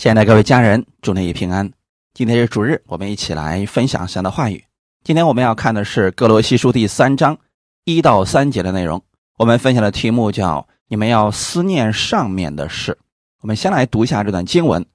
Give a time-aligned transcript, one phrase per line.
[0.00, 1.70] 亲爱的各位家人，祝你平安。
[2.14, 4.64] 今天是主日，我们一起来分享神的话语。
[5.04, 7.36] 今天我们要看的是《哥罗西书》第三章
[7.84, 9.04] 一到三节的内容。
[9.36, 12.96] 我们分享的题目叫“你们要思念上面的事”。
[13.42, 14.86] 我们先来读一下这段经文。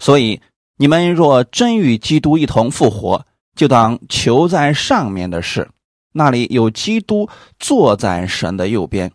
[0.00, 0.40] 所以，
[0.78, 3.24] 你们若真与基督一同复活，
[3.54, 5.70] 就当求在上面的事，
[6.10, 7.28] 那里有基督
[7.60, 9.12] 坐在神的右边。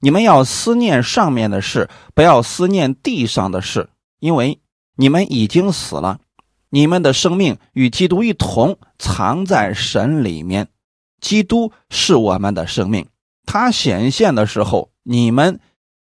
[0.00, 3.88] 你们要思念上面的事，不要思念地上的事，
[4.18, 4.58] 因为。
[5.02, 6.20] 你们已经死了，
[6.70, 10.68] 你们的生命与基督一同藏在神里面。
[11.20, 13.08] 基督是我们的生命，
[13.44, 15.58] 他显现的时候，你们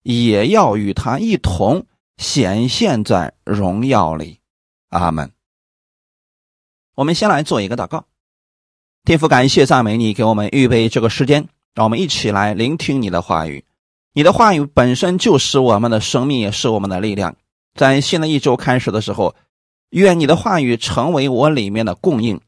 [0.02, 1.86] 也要与他一同
[2.16, 4.40] 显现在荣耀里。
[4.88, 5.30] 阿门。
[6.96, 8.06] 我们先来做一个祷告，
[9.04, 13.64] 天父，感谢赞美你，给我们预备这个时间，让我们一起来聆听你的话语。
[14.14, 17.36] 你的话语本身就是我们的生命，也是我们的力量。
[17.74, 19.34] 在新的一周开始的时候，
[19.91, 22.40] 愿你的话语成为我里面的供应，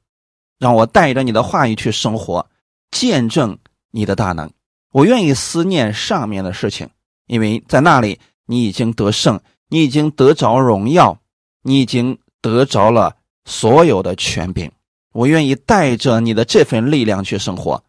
[0.58, 2.48] 让我带着你的话语去生活，
[2.90, 3.58] 见证
[3.90, 4.50] 你的大能。
[4.92, 6.88] 我愿意思念上面的事情，
[7.26, 11.18] 因为在那里你已经得胜，你已经得着荣耀，
[11.62, 14.70] 你已经得着了所有的权柄。
[15.12, 17.82] 我愿意带着你的这份力量去生活，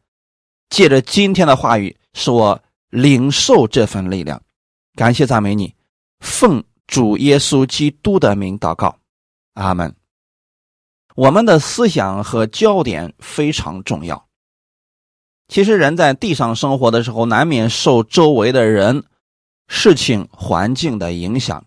[0.70, 4.42] 借着今天的话语，使我领受这份力量。
[4.96, 5.74] 感谢赞美你，
[6.20, 6.64] 奉。
[6.88, 8.98] 主耶稣基督的名祷告，
[9.54, 9.96] 阿门。
[11.16, 14.28] 我们的思想和焦点非常重要。
[15.48, 19.04] 其实人在地上生活的时候，难免受周围的人、
[19.68, 21.66] 事情、环境的影响。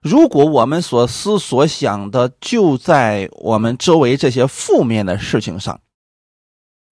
[0.00, 5.80] 如果我们所思所想的就在我们周围这些负面的事情上，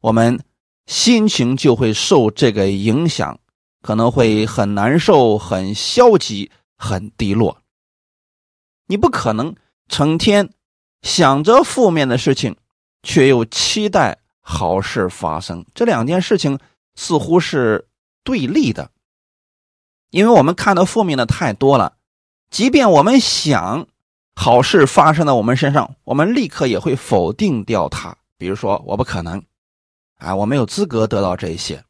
[0.00, 0.42] 我们
[0.86, 3.38] 心情就会受这个影响，
[3.82, 7.61] 可能会很难受、很消极、很低落。
[8.92, 9.56] 你不可能
[9.88, 10.50] 成天
[11.00, 12.54] 想着负面的事情，
[13.02, 15.64] 却又期待好事发生。
[15.74, 16.58] 这两件事情
[16.94, 17.88] 似乎是
[18.22, 18.90] 对立的，
[20.10, 21.94] 因为我们看到负面的太多了。
[22.50, 23.86] 即便我们想
[24.34, 28.14] 好事发生在我们身上，我们立刻也会否定掉它。
[28.36, 29.42] 比如说，我不可能，
[30.18, 31.82] 啊，我没有资格得到这些。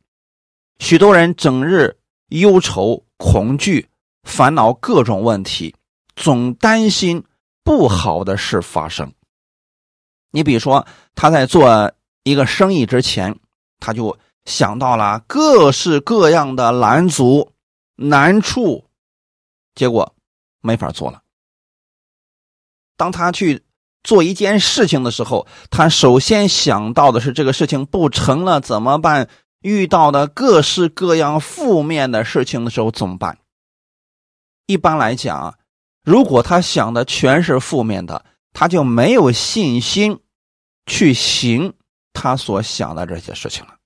[0.79, 1.97] 许多人整日
[2.29, 3.89] 忧愁、恐惧、
[4.23, 5.75] 烦恼各种问题。
[6.17, 7.25] 总担心
[7.65, 9.13] 不好的事发生。
[10.31, 11.93] 你比如说，他在做
[12.23, 13.39] 一个生意之前，
[13.79, 17.53] 他就想到了各式各样的拦阻、
[17.97, 18.87] 难处，
[19.75, 20.15] 结果
[20.61, 21.23] 没法做了。
[22.97, 23.63] 当他去
[24.03, 29.29] 做一件事情的时候，他首先想到的是这个事情不成了怎么办？
[29.61, 33.39] 遇到的各式各样负面的事情的时候怎么办？
[34.67, 35.59] 一般来讲。
[36.03, 40.19] 如果他想的全是负面的，他就没有信心
[40.87, 41.73] 去行
[42.13, 43.77] 他所想的这些事情了。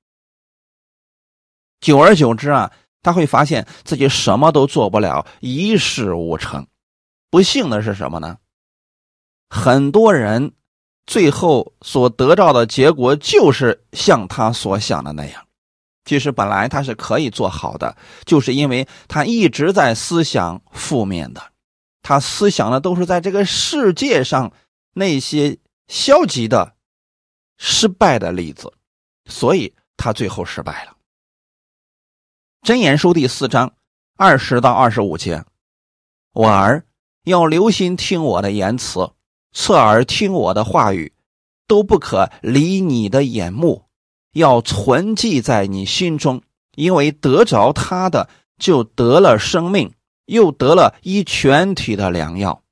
[1.80, 2.72] 久而久之啊，
[3.02, 6.66] 他会发现自己什么都做不了，一事无成。
[7.30, 8.38] 不幸的是什么呢？
[9.50, 10.52] 很多人
[11.06, 15.46] 最后所得到的结果就是像他所想的那样。
[16.06, 21.52] 其实本来他是可以做好的，就是因为他一直在思想负面的。
[22.08, 24.52] 他思想的都是在这个世界上
[24.92, 25.58] 那些
[25.88, 26.76] 消极的、
[27.58, 28.72] 失败的例子，
[29.28, 30.96] 所以他最后失败了。
[32.62, 33.72] 箴言书第四章
[34.16, 35.44] 二十到二十五节：
[36.32, 36.86] 我儿
[37.24, 39.10] 要留心听我的言辞，
[39.52, 41.12] 侧耳听我的话语，
[41.66, 43.86] 都不可离你的眼目，
[44.32, 46.40] 要存记在你心中，
[46.76, 48.30] 因为得着他的
[48.60, 49.92] 就得了生命。
[50.26, 52.62] 又得了一全体的良药，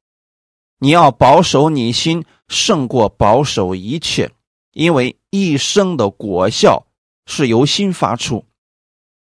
[0.78, 4.32] 你要保守你心胜过保守一切，
[4.72, 6.86] 因为一生的果效
[7.26, 8.44] 是由心发出。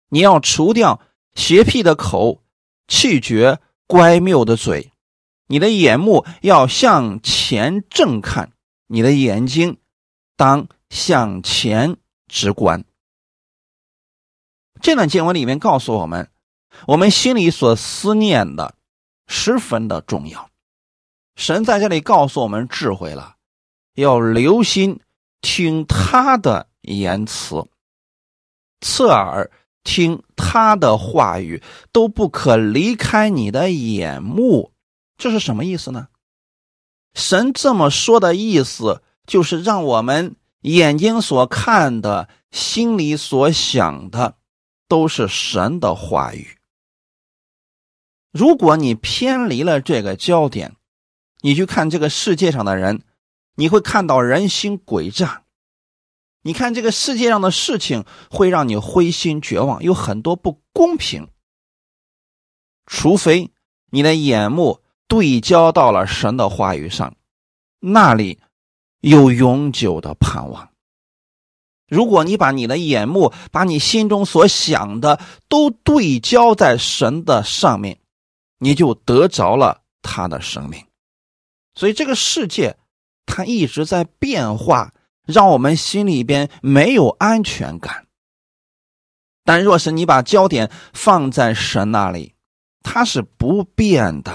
[0.09, 1.01] 你要除掉
[1.35, 2.43] 邪僻的口，
[2.89, 4.91] 气绝乖谬的嘴，
[5.47, 8.53] 你的眼目要向前正看，
[8.87, 9.77] 你的眼睛
[10.37, 11.97] 当向前
[12.29, 12.85] 直观。
[14.81, 16.31] 这段经文里面告诉我们。
[16.87, 18.75] 我们心里所思念的
[19.27, 20.51] 十分的重要，
[21.35, 23.37] 神在这里告诉我们智慧了，
[23.95, 25.01] 要留心
[25.41, 27.67] 听他的言辞，
[28.81, 29.51] 侧耳
[29.83, 31.63] 听他的话语，
[31.93, 34.73] 都不可离开你的眼目。
[35.17, 36.09] 这是什么意思呢？
[37.15, 44.37] 神这么说的意思，就是让我们眼睛所看的，心里所想的，
[44.89, 46.56] 都是神的话语。
[48.37, 50.77] 如果你偏离了这个焦点，
[51.41, 53.01] 你去看这个世界上的人，
[53.55, 55.45] 你会看到人心诡诈。
[56.43, 61.29] 你看这个世界上的事情，会让你灰心绝望，有很多不公平。
[62.85, 63.51] 除非
[63.91, 67.17] 你的眼目对焦到了神的话语上，
[67.81, 68.39] 那里
[69.01, 70.69] 有永久的盼望。
[71.89, 77.99] 如果你把你的眼目，把你心中所想的都对焦在神的上面，
[78.59, 80.85] 你就得着了他的生命。
[81.75, 82.77] 所以这个世界，
[83.27, 84.93] 它一直在变化，
[85.27, 88.07] 让我们心里边没有安全感。
[89.45, 92.35] 但若是你把焦点放在神那里，
[92.83, 94.33] 他是不变的，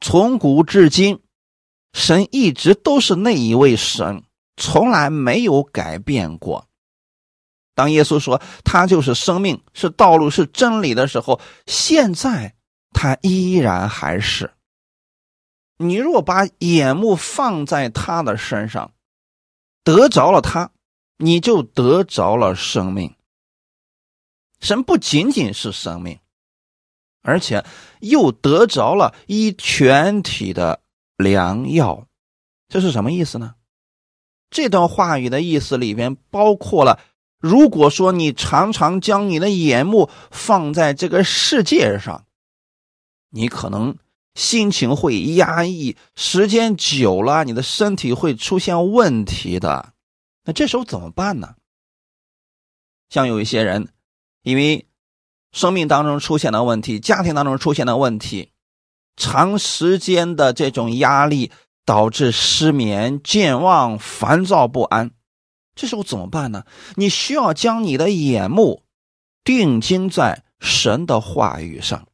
[0.00, 1.22] 从古至今，
[1.92, 4.22] 神一直都是那一位神。
[4.56, 6.68] 从来没有改变过。
[7.74, 12.54] 当耶稣说他就是生命、是道路、是真理的时候，现在
[12.92, 14.52] 他依然还是。
[15.76, 18.92] 你若把眼目放在他的身上，
[19.82, 20.70] 得着了他，
[21.16, 23.14] 你就得着了生命。
[24.60, 26.18] 神不仅仅是生命，
[27.22, 27.64] 而且
[28.00, 30.82] 又得着了一全体的
[31.16, 32.06] 良药。
[32.68, 33.54] 这是什么意思呢？
[34.50, 37.00] 这段话语的意思里边包括了：
[37.38, 42.26] 如果说你常常将你的眼目放在这个世界上，
[43.30, 43.96] 你可能
[44.34, 49.94] 心情会压抑，时间久了，你的身体会出现问题的。
[50.44, 51.54] 那这时候怎么办呢？
[53.08, 53.88] 像有一些人，
[54.42, 54.86] 因为
[55.52, 58.52] 生命当中出现的问题，家庭当中出现的问题，
[59.16, 61.50] 长时间的这种压力。
[61.86, 65.10] 导致失眠、健忘、烦躁不安，
[65.74, 66.64] 这时候怎么办呢？
[66.94, 68.84] 你需要将你的眼目
[69.42, 72.06] 定睛在神的话语上，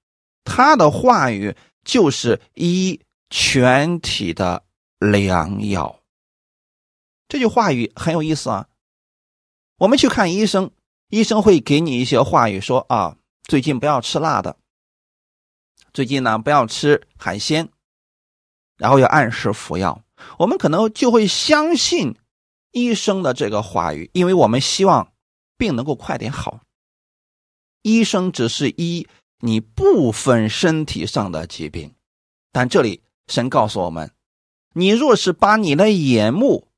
[0.47, 1.55] 他的话语
[1.85, 2.99] 就是一
[3.29, 4.65] 全体的
[4.99, 6.01] 良药。
[7.29, 8.69] 这句话语很有意思啊。
[9.77, 10.71] 我们去看医生，
[11.09, 14.57] 医生会给你一些话语，说啊，最近不要吃辣的，
[15.93, 17.69] 最近呢不要吃海鲜。
[18.79, 20.03] 然后要按时服药，
[20.39, 22.15] 我们可能就会相信
[22.73, 25.13] 医生的这个话语，因为我们希望
[25.57, 26.61] 病能够快点好。
[27.81, 29.09] 医生只是医
[29.41, 31.95] 你部分身体上的疾病，
[32.53, 34.11] 但这里神告诉我们：
[34.73, 36.69] 你若是把你的眼目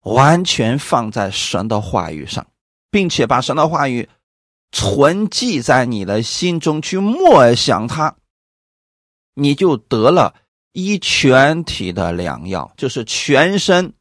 [0.00, 2.46] 完全放在神的话语上，
[2.90, 4.08] 并且把神的话语
[4.72, 8.16] 存记在你的心中去默想它，
[9.34, 10.34] 你就得了。
[10.72, 13.94] 一全体的良药，就是全身，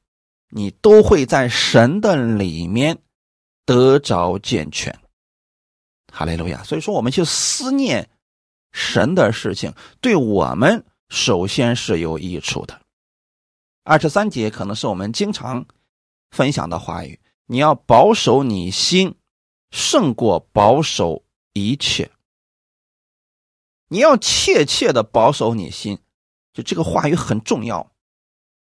[0.50, 2.98] 你都会在神的里面
[3.66, 4.94] 得着健全。
[6.16, 6.64] 哈利路亚！
[6.64, 8.10] 所以说，我们去思念
[8.72, 12.80] 神的事情，对我们首先是有益处的。
[13.84, 15.66] 二十三节可能是我们经常
[16.32, 19.16] 分享的话语：你要保守你心，
[19.72, 22.10] 胜过保守一切。
[23.90, 26.00] 你要切切的保守你心。
[26.54, 27.92] 就这个话语很重要，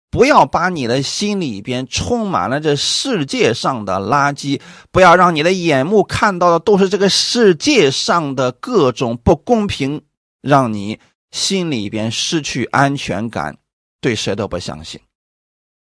[0.09, 4.62] 不要把你的心里边充满了这世界上的垃圾，
[4.92, 10.01] 不要让你的眼目看到的都是这个世界上的各种不公平，
[10.42, 11.00] 让你
[11.31, 13.57] 心里边失去安全感，
[14.00, 15.01] 对谁都不相信。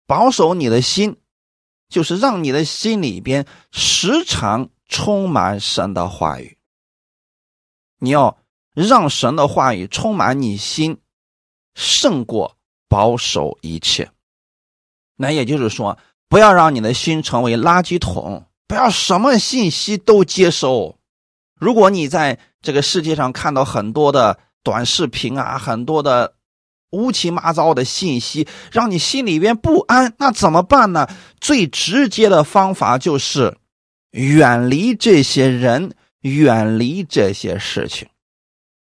[0.05, 1.15] 保守你的心，
[1.88, 6.57] 就是让你的心里边时常充满神的话语。
[8.00, 8.38] 你要
[8.74, 11.00] 让神的话语充满你心。
[11.74, 12.57] 胜过
[12.91, 14.10] 保守一切，
[15.15, 20.98] 那也就是说，不要让你的心成为垃圾桶，不要什么信息都接收。
[21.57, 26.33] 如果你在这个世界上看到很多的短视频啊，很多的
[26.89, 31.07] 乌七八糟的信息，让你心里边不安，那怎么办呢？
[31.39, 33.57] 最直接的方法就是
[34.10, 35.93] 远离这些人，
[36.24, 38.10] 远离这些事情。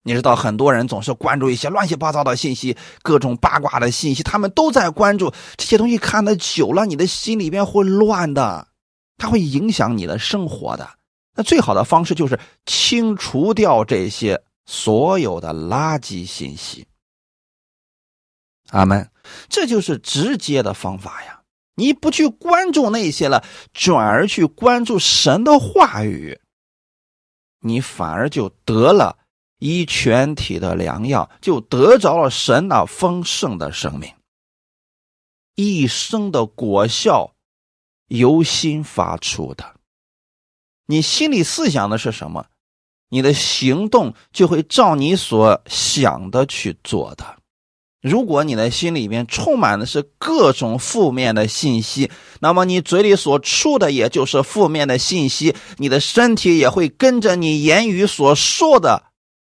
[0.04, 5.98] 你知道，很多人总是关注一些乱七八糟的信息，各种八卦的信息，他们都在关注这些东西。
[5.98, 8.70] 看的久了，你的心里边会乱的，
[9.18, 10.90] 它会影响你的生活的。
[11.36, 16.88] 那最好的方式就是清除掉这些所有的垃圾信息。
[18.72, 19.12] 阿门，
[19.50, 21.42] 这就是直接的方法呀！
[21.76, 26.40] 你不去关注那些了，转而去关注神的话语，
[27.60, 29.19] 你反而就得了。
[29.60, 34.12] 一全体的良药，就得着了神那丰盛的生命。
[35.56, 37.34] 一生的果效
[38.08, 39.76] 由心发出的。
[40.88, 42.46] 你心里思想的是什么，
[43.10, 47.38] 你的行动就会照你所想的去做的。
[48.02, 59.09] 如果你的心里面充满的是各种负面的信息，那么你嘴里所出的也就是负面的信息，你的身体也会跟着你言语所说的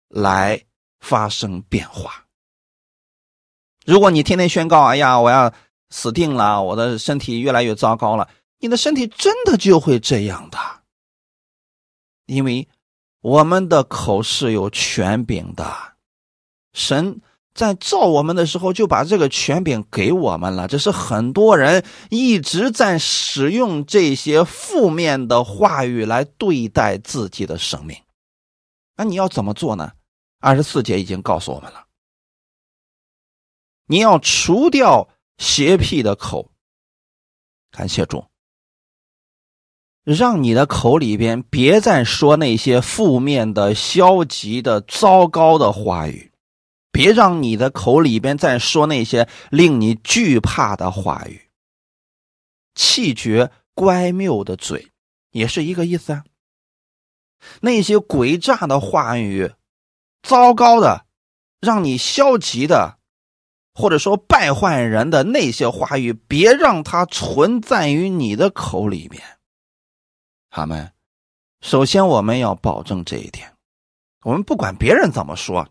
[0.09, 0.61] 来
[0.99, 2.25] 发生变化。
[3.85, 5.53] 如果你天天宣告：“哎呀，我要
[5.89, 8.27] 死定了，我的身体越来越糟糕了。”
[8.59, 10.57] 你的身体真的就会这样的，
[12.25, 12.67] 因为
[13.21, 15.71] 我们的口是有权柄的，
[16.73, 17.21] 神。
[17.53, 20.67] 在造我们的时候，就把这个权柄给我们了。
[20.67, 27.97] 这是很多人一直在使用这些负面的话语来对待自己的生命。
[28.95, 29.93] 那你要怎么做呢？
[30.39, 31.87] 二十四节已经告诉我们了，
[33.87, 36.51] 你要除掉邪僻的口。
[37.71, 38.25] 感谢主，
[40.03, 46.31] 让你的口里边别再说那些负面的、消极的、糟糕的话语。
[46.91, 51.49] 别让你的口里边再说那些令你惧怕的话语。
[52.73, 54.93] 气绝乖谬的嘴，
[55.31, 56.23] 也是一个意思啊。
[57.61, 59.51] 那些诡诈的话语、
[60.23, 61.05] 糟糕的、
[61.59, 62.97] 让你消极的，
[63.73, 69.21] 或者说败坏人的那些话语，别让它存在于你的口里面。
[70.49, 70.93] 他们，
[71.61, 73.53] 首先我们要保证这一点，
[74.23, 75.67] 我们不管别人怎么说。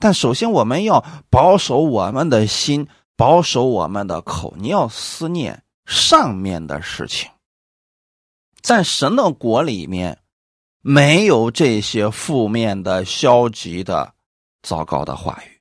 [0.00, 4.54] 但首先，我们要保守我们的心，保守我们的口。
[4.56, 7.28] 你要思念上面的事情，
[8.62, 10.20] 在神的国里面，
[10.88, 14.14] 没有这些负面的、消极的、
[14.62, 15.60] 糟糕的话语。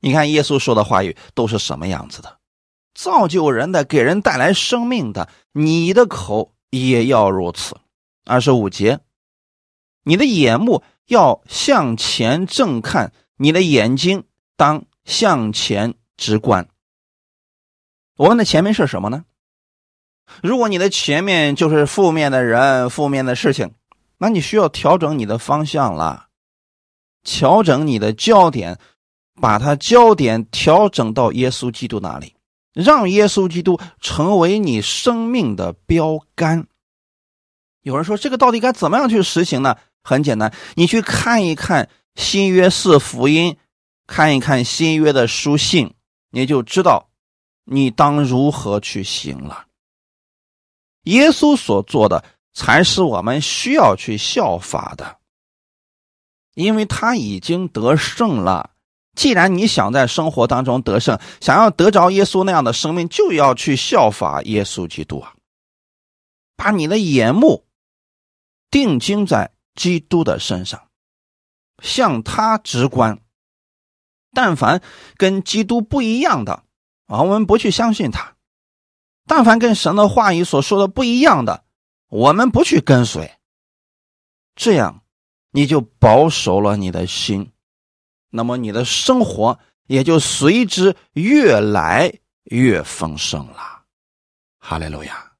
[0.00, 2.38] 你看，耶稣说的话语都是什么样子的？
[2.94, 5.28] 造就人的，给人带来生命的。
[5.52, 7.76] 你的口也要如此。
[8.24, 9.00] 二十五节，
[10.04, 13.12] 你的眼目要向前正看。
[13.36, 14.24] 你的眼睛
[14.56, 16.66] 当向前直观。
[18.16, 19.26] 我们的前面是什么呢？
[20.42, 23.74] 如果你的前面就是负面的人、负面的事情，
[24.20, 26.28] 那你需要调整你的方向了，
[27.24, 28.78] 调整你的焦点，
[29.40, 32.36] 把它焦点调整到耶稣基督那里，
[32.72, 36.68] 让耶稣基督成为你生命的标杆。
[37.82, 39.76] 有人说，这个到底该怎么样去实行呢？
[40.02, 41.88] 很简单，你去看一看。
[42.16, 43.56] 新约四福音，
[44.06, 45.94] 看一看新约的书信，
[46.30, 47.08] 你就知道
[47.64, 49.66] 你当如何去行了。
[51.04, 55.18] 耶稣所做的才是我们需要去效法的，
[56.54, 58.70] 因为他已经得胜了。
[59.14, 65.34] 既然你想在生活当中得胜，想要得着耶稣那样的生命，就要去效法耶稣基督啊！
[66.56, 67.66] 把你的眼目
[68.70, 70.88] 定睛在基督的身上。
[71.82, 73.18] 向他直观，
[74.32, 74.82] 但凡
[75.16, 76.64] 跟基督不一样的
[77.06, 78.36] 啊，我们不去相信他；
[79.26, 81.64] 但凡跟神的话语所说的不一样的，
[82.10, 83.38] 我们不去跟随。
[84.54, 85.02] 这样，
[85.52, 87.50] 你就保守了你的心，
[88.28, 92.12] 那么你的生活也就随之越来
[92.44, 93.84] 越丰盛了。
[94.58, 95.32] 哈利路亚！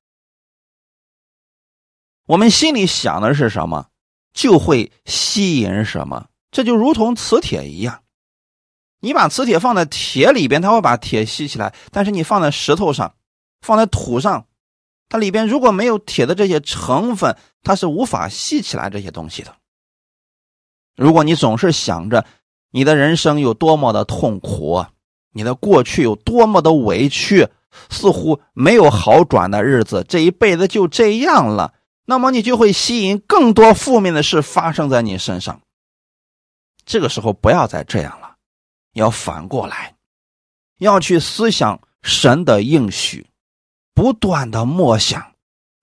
[2.24, 3.90] 我们心里想的是什么，
[4.32, 6.28] 就会吸引什么。
[6.52, 8.02] 这就如同磁铁一样，
[9.00, 13.14] 你把磁铁放在铁里边，它会把铁吸起来；但是你放在石头上，
[13.60, 14.46] 放在土上，
[15.10, 19.54] 它里边如果没有铁的这些成分，它是无法吸起来这些东西的。
[20.96, 22.24] 如果你总是想着
[22.70, 24.86] 你的人生有多么的痛苦，
[25.32, 27.48] 你的过去有多么的委屈，
[27.88, 31.74] 似乎没有好转的日子，这一辈子就这样了，
[32.06, 35.60] 那么你就会吸引更多负面的事发生在你身上。
[36.84, 38.36] 这个时候不要再这样了，
[38.92, 39.96] 要反过来，
[40.78, 43.29] 要去思想神的应许，
[44.00, 45.32] 不断的默想，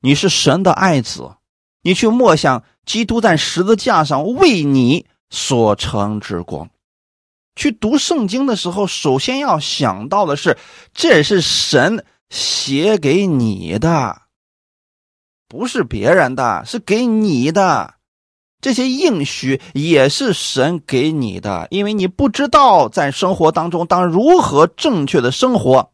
[0.01, 1.35] 你是神的爱子，
[1.83, 6.67] 你去默想基督在十字架上为你所成之光。
[7.55, 10.57] 去读圣经的时候，首先要想到的是，
[10.95, 14.23] 这是神写给你的，
[15.47, 17.93] 不是别人的，是给你的。
[18.59, 25.91] 这些应许也是神给你的，因为你不知道在生活当中当如何正确的生活，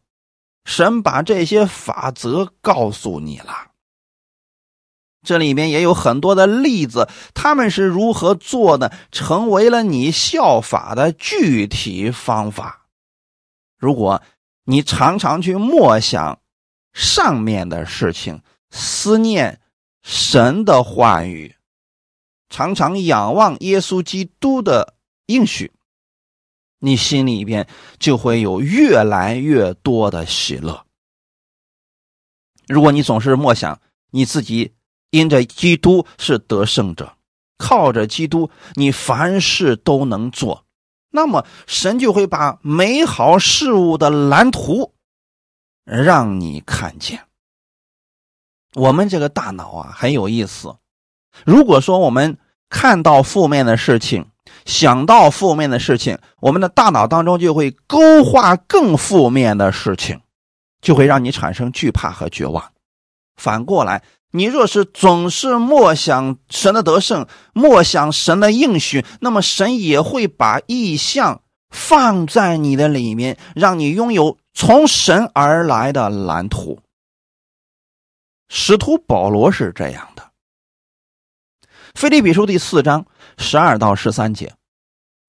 [0.64, 3.70] 神把这些法则告诉你了。
[5.22, 12.86] 这里面也有很多的例子，他们是如何做的，成为了你效法的具体方法。
[13.78, 14.22] 如果
[14.64, 16.40] 你常常去默想
[16.92, 19.60] 上面的事情，思念
[20.02, 21.54] 神的话语。
[22.50, 24.94] 常常仰望耶稣基督的
[25.26, 25.72] 应许，
[26.84, 27.66] 你心里边
[27.98, 30.84] 就会有越来越多的喜乐。
[32.68, 34.74] 如果你总是默想你自己
[35.10, 37.16] 因着基督是得胜者，
[37.56, 40.66] 靠着基督你凡事都能做，
[41.10, 44.92] 那么神就会把美好事物的蓝图
[45.84, 47.26] 让你看见。
[48.74, 50.76] 我们这个大脑啊很有意思，
[51.46, 52.36] 如果说我们
[52.68, 54.30] 看到负面的事情，
[54.64, 60.20] 想到负面的事情，我们的大脑当中就会勾画更负面的事情，
[60.80, 62.72] 就会让你产生惧怕和绝望。
[63.36, 76.78] 反过来，你若是总是默想神的得胜，默想神的应许，那么神也会把意象放在你的里面，让你拥有从神而来的蓝图。
[78.48, 80.22] 使徒保罗是这样的，
[81.94, 83.06] 《腓立比书》第四章
[83.38, 84.52] 十二到十三节，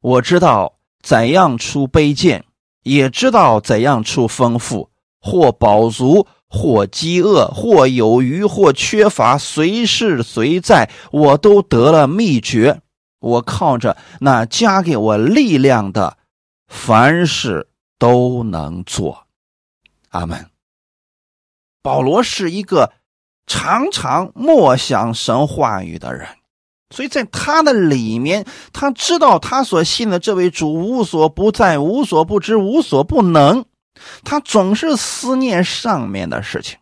[0.01, 2.43] 我知道怎样出卑贱，
[2.81, 4.89] 也知道怎样出丰富，
[5.21, 12.81] 或饱足，或饥饿，或有余，或缺乏，随时随在，我都得了秘诀。
[13.19, 16.17] 我靠着那加给我力量的，
[16.67, 17.69] 凡事
[17.99, 19.27] 都能做。
[20.09, 20.49] 阿门。
[21.83, 22.91] 保罗是一个。
[23.47, 26.27] 常常默想神话语的人，
[26.95, 33.65] 所以在他的里面，他知道他所信的这位主无所不在、无所不知、无所不能。
[34.23, 36.77] 他总是思念上面的事情。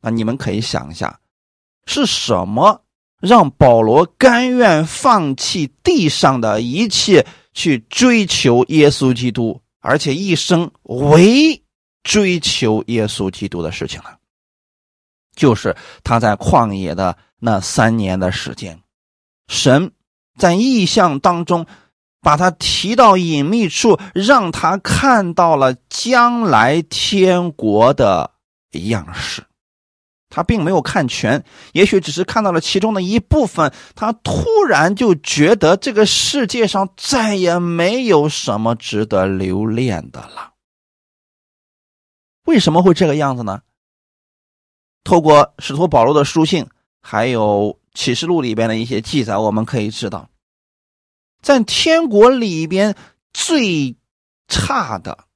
[0.00, 1.20] 那你们可以想一下，
[1.86, 2.82] 是什么
[3.20, 11.62] 让保罗甘愿放弃地上的一切，去追求耶稣基督，而且一生唯
[12.02, 14.10] 追求耶稣基督的事情呢？
[15.36, 18.80] 就是他在旷野的那三年的时间，
[19.48, 19.90] 神
[20.38, 21.66] 在意象当中
[22.20, 28.30] 把他提到隐秘处，让他看到了将来天国的
[28.70, 29.44] 样式。
[30.28, 33.74] 他并没有看全，也许只是看到了其中的一部分。
[33.96, 40.52] 他突然就觉得这个世界上再也没有什么值得留恋的了。
[42.44, 43.62] 为什么会这个样子呢？
[45.02, 46.68] 透过使徒保罗的书信，
[47.02, 50.30] 还有启示录里边的一些记载，我们可以知道，
[51.42, 52.96] 在天国里边
[53.32, 53.96] 最
[54.48, 55.26] 差的，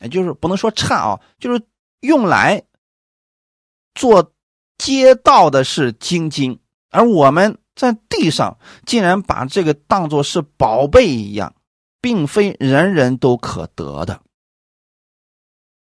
[0.00, 1.66] 也就是不能说差啊，就是
[2.00, 2.62] 用来
[3.94, 4.32] 做
[4.76, 11.54] 街道的是金金，而我们在地上竟然把这个当做是宝贝一样，
[12.00, 14.22] 并非人人都可得的。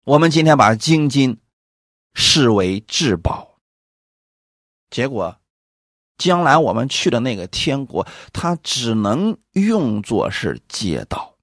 [0.03, 1.39] 我们今天把金金。
[2.17, 3.54] 视为至宝，
[4.89, 5.37] 结果，
[6.17, 11.35] 将来我们去的那个天国，它只能用作是街道，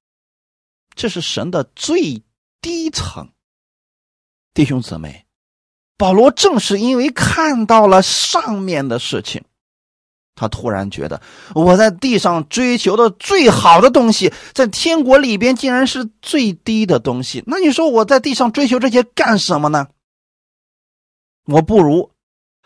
[0.95, 2.23] 这是神的最
[2.61, 3.29] 低层。
[4.55, 5.27] 弟兄姊妹，
[5.97, 9.43] 保罗正是因为看到了上面的事情，
[10.35, 11.21] 他突然觉得
[11.55, 17.43] 我在地上追求的最好的东西，在天国里边竟然是最低的东西。
[17.47, 19.89] 那你说我在地上追求这些干什么呢？
[21.47, 22.12] 我不如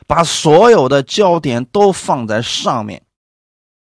[0.07, 3.05] 把所有的焦点都放在上面，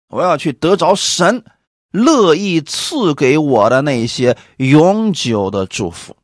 [0.09, 1.45] 我要去得着神
[1.91, 6.17] 乐意赐给我的那些永久的祝福。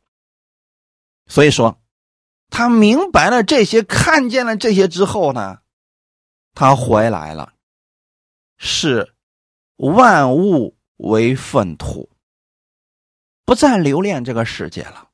[1.27, 1.79] 所以说，
[2.49, 5.59] 他明白了这些，看见了这些之后呢，
[6.53, 7.53] 他回来了，
[8.57, 9.13] 是
[9.77, 12.09] 万物为粪土，
[13.45, 15.10] 不再留恋这个世界了。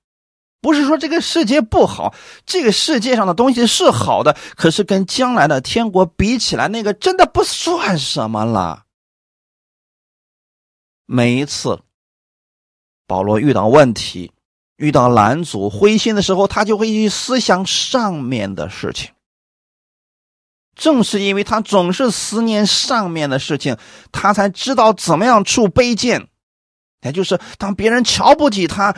[0.67, 2.13] 不是说这个世界不好，
[2.45, 8.83] 这个世界上的东西是好的，可是跟将来的天国比起来，那个真的不算什么了。
[11.05, 11.79] 每一次
[13.07, 14.33] 保罗遇到问题、
[14.75, 19.11] 遇到拦阻、灰心的时候，他就会去思想上面的事情。
[20.75, 23.77] 正是因为他总是思念上面的事情，
[24.11, 26.27] 他才知道怎么样处卑贱，
[27.03, 28.93] 也就是当别人瞧不起他。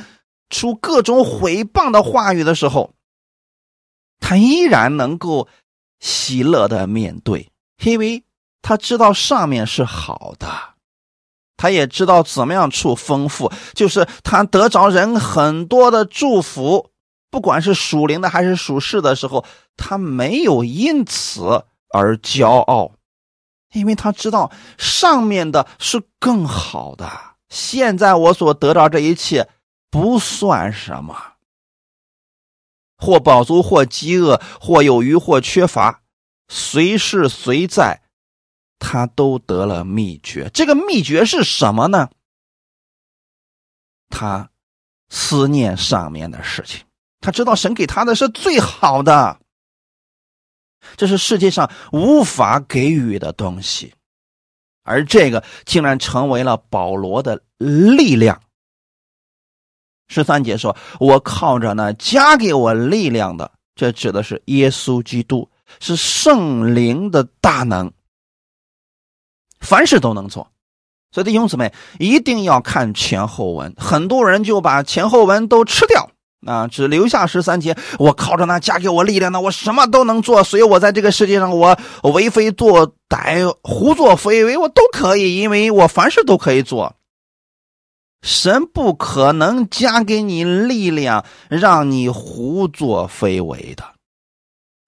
[0.49, 2.93] 出各种毁谤的话语的时候，
[4.19, 5.47] 他依然能够
[5.99, 7.51] 喜乐的面对，
[7.83, 8.23] 因为
[8.61, 10.47] 他知道上面是好的，
[11.55, 16.89] 他也知道怎么样处丰富，就是他得着人很多的祝福，
[17.29, 19.45] 不管是属灵的还是属世的时候，
[19.77, 22.91] 他没有因此而骄傲，
[23.73, 27.09] 因为他知道上面的是更好的。
[27.49, 29.47] 现在我所得到这一切。
[29.89, 31.33] 不算什么，
[32.97, 36.01] 或饱足，或饥饿，或有余，或缺乏，
[36.47, 38.01] 随时随在，
[38.77, 40.49] 他都得了秘诀。
[40.53, 42.09] 这个秘诀是什么呢？
[44.09, 44.49] 他
[45.09, 46.85] 思念上面的事情。
[47.21, 49.39] 他知道神给他的是最好的，
[50.95, 53.93] 这是世界上无法给予的东西，
[54.83, 58.41] 而这个竟然成为了保罗的力量。
[60.09, 65.47] 十三节说：“我靠着那加给我力量的，这指的是耶稣基督，
[65.79, 67.89] 是圣灵的大能，
[69.61, 70.51] 凡事都能做。”
[71.11, 76.09] 所以弟兄姊妹一定要看前后文，很多人就把前后文都吃掉。
[76.47, 77.75] 啊，只留下十三节。
[77.97, 80.41] 我靠着那加给我力量的，我什么都能做。
[80.41, 81.77] 所以我在这个世界上，我
[82.13, 86.95] 为非作歹、胡作非为，我都可以，因为我凡事都可以做。
[88.21, 93.95] 神不可能加给你力量，让你胡作非为的。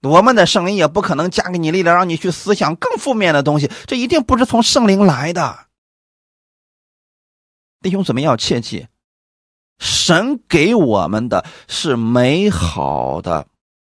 [0.02, 3.70] 我们的圣灵也不可能加给你力量，让你去思想更负面的东西。
[3.86, 5.68] 这一定不是从圣灵来的。
[7.82, 8.88] 弟兄姊妹要切记。
[9.80, 13.48] 神给我们的是美好的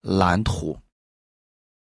[0.02, 0.78] 蓝图，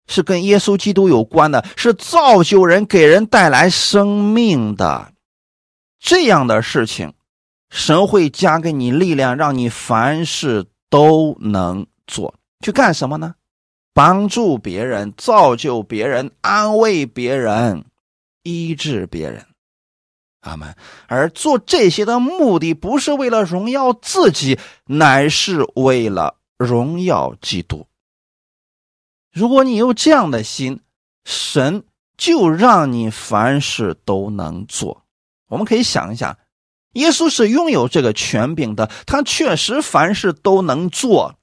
[0.06, 5.12] 是跟耶稣基督有关的，是造就人、给人带来生命的
[5.98, 7.14] 这样的事情。
[7.70, 12.34] 神会加给你力量，让你凡事都能做。
[12.64, 13.34] 去干什么呢？
[13.94, 17.84] 帮助别人，造就别人，安慰别人，
[18.42, 19.46] 医治别人。
[20.40, 20.74] 阿门。
[21.06, 27.86] 而做这些的目的，不是为了荣耀自己，乃是为了荣耀基督。
[29.32, 30.80] 如果你有这样的心，
[31.24, 31.84] 神
[32.16, 35.04] 就让你凡事都能做。
[35.48, 36.36] 我们可以想一想，
[36.92, 41.36] 耶稣是拥有这个权柄的，他确实凡事都能做，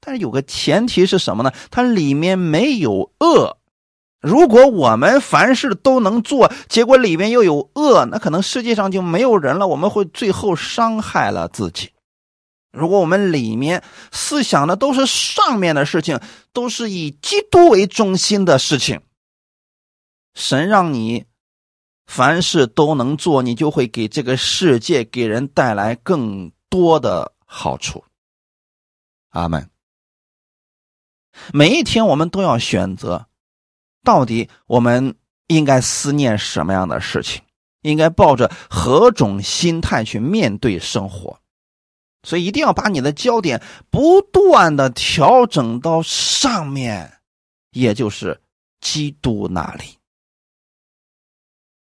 [0.00, 1.52] 但是有个前提是什么呢？
[1.70, 3.58] 他里面没有恶。
[4.20, 9.66] 如果我们凡事都能做，结果里面又有恶，那可能世界上就没有人了。
[9.66, 11.90] 我们会最后伤害了自己。
[12.70, 16.20] 如果我们里面思想的都是上面的事情，
[16.52, 19.00] 都是以基督为中心的事情，
[20.34, 21.24] 神让你
[22.06, 28.04] 凡事都能做，你就会给这个世界、给人带来更多的好处。
[29.30, 29.70] 阿门。
[31.52, 33.26] 每一天，我们都要选择。
[34.04, 35.14] 到底我们
[35.46, 37.40] 应该思念什么样的事情？
[37.82, 41.40] 应该抱着何种心态去面对生活？
[42.22, 47.20] 所以一定要把你的焦点不断的调整到上面，
[47.70, 48.40] 也就是
[48.80, 49.98] 基督那里。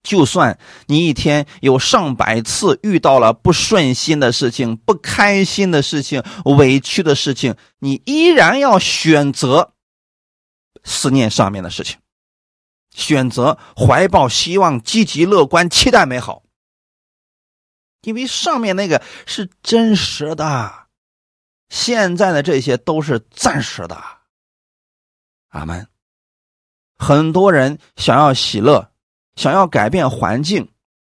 [0.04, 9.74] 就算你一天有上百次遇到了不顺心的事情、不开心的事情、委屈的事情，你依然要选择
[10.84, 12.00] 思念上面的事情。
[12.94, 16.44] 选择怀抱希望、积极乐观、期待美好，
[18.02, 20.88] 因为上面那个是真实的，
[21.70, 24.04] 现在的这些都是暂时的。
[25.50, 25.88] 阿门。
[26.98, 28.91] 很多人想要喜乐，
[29.42, 30.68] 想要改变环境，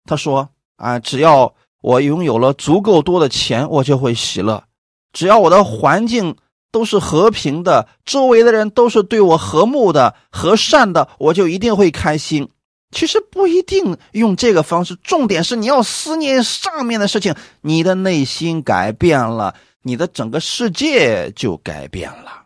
[0.06, 4.64] 他说：“啊，只要我拥有了足够多的钱，我就会喜乐；
[5.12, 6.36] 只要我的环境。”
[6.74, 12.48] 都是和平的，周围的人都是对我和睦的、和善的，我就一定会开心。
[12.92, 22.41] 其实不一定用这个方式，重点是你要思念上面的事情，你的内心改变了，你的整个世界就改变了。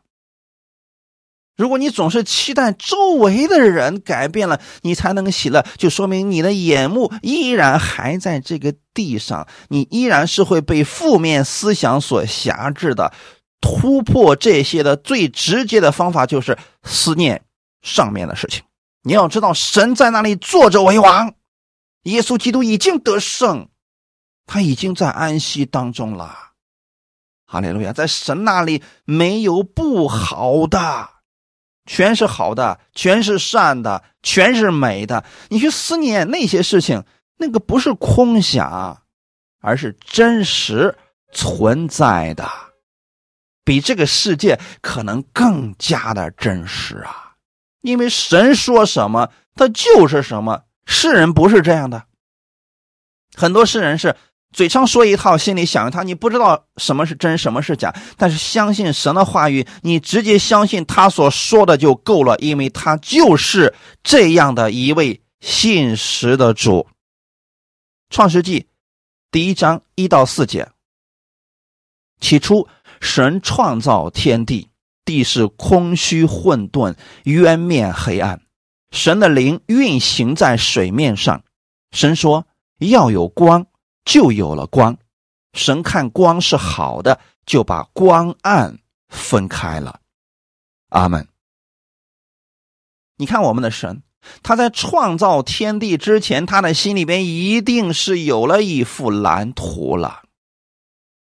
[1.56, 13.14] 如果你总是期待周围的人改变了，你才能喜乐，就说明你的眼目依然还在这个地上，你依然是会被负面思想所辖制的。
[13.62, 17.44] 突破这些的最直接的方法就是思念
[17.82, 18.64] 上面的事情。
[19.02, 21.34] 你要知道，神在那里坐着为王，
[22.04, 23.70] 耶稣基督已经得胜，
[24.46, 26.38] 他已经在安息当中了。
[27.48, 31.10] 哈利路亚，在神那里没有不好的，
[31.86, 35.24] 全是好的，全是善的，全是美的。
[35.50, 37.04] 你去思念那些事情，
[37.38, 39.04] 那个不是空想，
[39.62, 40.98] 而是真实
[41.32, 42.50] 存在的。
[43.64, 47.34] 比这个世界可能更加的真实啊！
[47.82, 50.64] 因为神说什么，他就是什么。
[50.86, 52.06] 世人不是这样的，
[53.36, 54.16] 很多世人是
[54.56, 57.94] 嘴上说一套，心里想一套，你不知道什么是真，什么是假。
[58.16, 66.88] 但是相信神的话语，你直接相信他所说的就够了，因为他就是这样的一位信实的主。
[68.10, 68.68] 创世纪
[69.30, 70.70] 第一章一到四节，
[72.22, 72.68] 起初。
[73.02, 74.70] 神创造天地，
[75.04, 78.42] 地是空虚混沌，渊面黑暗。
[78.90, 81.44] 神的灵运行在水面上。
[81.92, 82.48] 神说
[82.80, 83.68] ：“要有光，
[84.06, 84.98] 就有了光。”
[85.54, 90.02] 神看光是好的，就把光暗分开了。
[90.90, 91.28] 阿门。
[93.18, 94.04] 你看我们的神，
[94.44, 100.24] 他在创造天地之前，他的心里边一定是有了一幅蓝图了，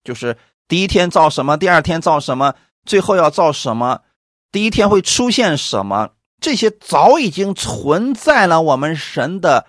[0.02, 4.02] 就是第一天造什么，第二天造什么，最后要造什么，
[4.50, 9.68] 第一天会出现什么，这些早已经存在了我们神的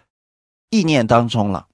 [0.71, 1.67] 意念当中了。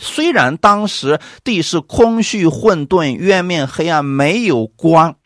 [0.00, 5.18] 虽然当时地是空虚混沌，渊面黑暗，没有光，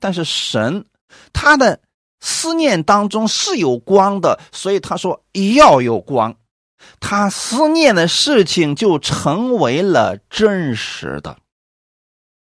[0.00, 0.86] 但是神
[1.32, 1.80] 他的
[2.18, 5.24] 思念当中是有光的，所以他说
[5.56, 6.36] 要有光，
[6.98, 11.38] 他思念的事情就成为了真实的。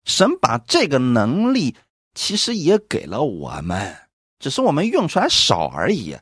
[0.04, 1.76] 神把这个能力
[2.14, 3.94] 其实也给了我们，
[4.38, 6.16] 只是我们用出来少而已。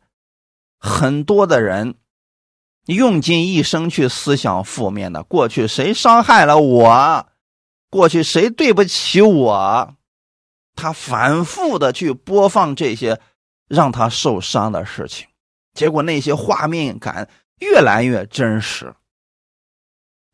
[0.81, 1.95] 很多的人。
[2.87, 7.27] 用尽一生去思想负面的过去，谁伤害了我？
[7.91, 9.95] 过去谁对不起我？
[10.75, 13.21] 他反复的去播放这些
[13.69, 15.27] 让他受伤的事情，
[15.73, 17.29] 结果那些画面感
[17.61, 18.95] 越来越真实。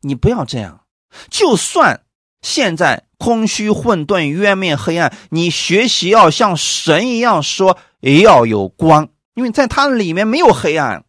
[0.01, 0.81] 你不要这样，
[1.29, 2.03] 就算
[2.41, 11.05] 现在空虚混沌、冤面黑暗，你学习要像神一样说，也要有光，因为在它里面没有黑暗。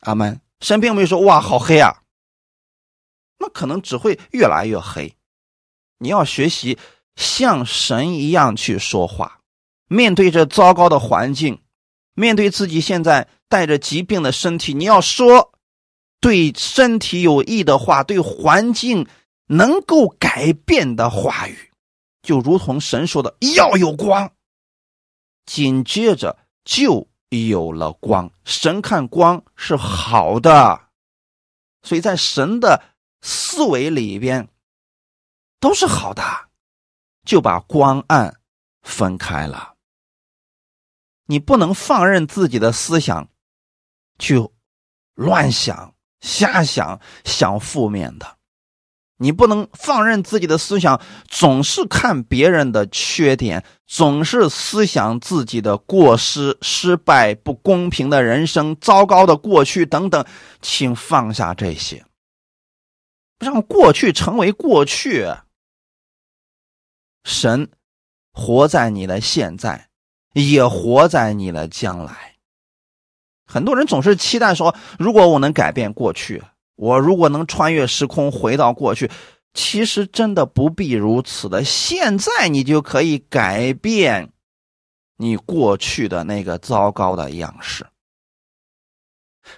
[0.00, 0.38] 阿门。
[0.60, 2.02] 神并没有说：“哇，好黑啊！”
[3.38, 5.14] 那可能只会越来越黑。
[5.98, 6.78] 你要学习
[7.14, 9.40] 像神一样去说话，
[9.88, 11.60] 面对着糟糕的环境，
[12.14, 15.52] 面对自己现在带着疾病的身体，你要说
[16.20, 19.06] 对身体有益的话，对环境
[19.48, 21.72] 能够改变的话语，
[22.22, 24.32] 就如同神说的：“要有光。”
[25.44, 27.08] 紧接着就。
[27.30, 30.88] 有了光，神看光是好的，
[31.82, 32.82] 所以在神的
[33.20, 34.48] 思维里边
[35.58, 36.22] 都是好的，
[37.24, 38.40] 就把光暗
[38.82, 39.74] 分开了。
[41.26, 43.28] 你不能放任自己的思想
[44.18, 44.48] 去
[45.14, 48.35] 乱想、瞎想、想负面的。
[49.18, 60.22] 你不能放任自己的思想总是看别人的缺点，总是思想自己的过失、失败、不公平的人生、糟糕的过去等等，
[60.60, 62.04] 请放下这些，
[63.38, 65.26] 让过去成为过去。
[67.24, 67.70] 神
[68.32, 69.88] 活在你的现在，
[70.34, 72.34] 也活在你的将来。
[73.46, 76.42] 很多人总是期待说：“如果我能改变过去。”
[76.76, 79.10] 我如果能穿越时空回到过去，
[79.54, 81.64] 其实真的不必如此的。
[81.64, 84.30] 现在你就可以改变
[85.16, 87.86] 你过去的那个糟糕的样式。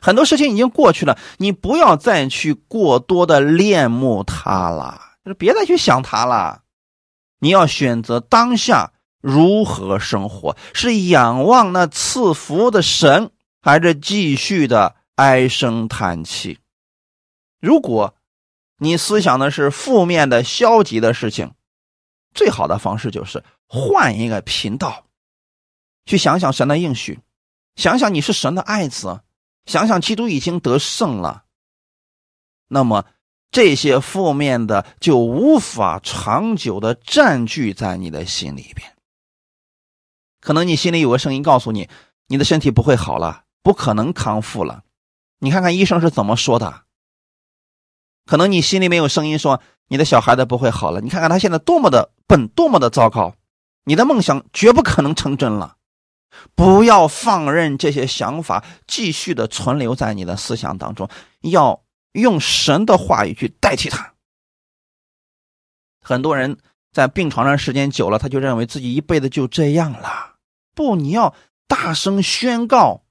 [0.00, 6.62] 很多事情已经过去了，你不要再去过多的恋慕它了，就是别再去想它了。
[7.40, 16.59] 你要选择当下如何生活，是仰望那赐福的神，还是继续的唉声叹气？
[17.61, 18.14] 如果
[18.79, 21.55] 你思想的是负面的、消极的事情，
[22.33, 25.07] 最好的方式就是换一个频道，
[26.05, 27.21] 去想想神的应许，
[27.75, 29.23] 想想你是神的爱子，
[29.66, 31.44] 想想基督已经得胜了。
[32.68, 33.07] 那么
[33.51, 38.94] 这些负面的就无法长久的占据在你的心里边。
[40.40, 41.88] 可能你心里有个声音告诉你，
[42.29, 44.85] 你的身体不会好了，不可能康复了。
[45.40, 46.85] 你看看医生是怎么说的。
[48.28, 51.00] 可能你心里面有声音说，你的小孩子不会好了。
[51.00, 53.34] 你看看他现在多么的笨，多么的糟糕，
[53.84, 55.76] 你的梦想绝不可能成真了。
[56.54, 61.08] 不要放任这些想法继续的存留在你的思想当中，
[61.40, 64.12] 要用神的话语去代替他。
[66.02, 66.58] 很多人
[66.92, 70.34] 在病床上时间久了，他就认为自己一辈子就这样了。
[70.74, 71.34] 不，你要
[71.66, 73.04] 大声宣告。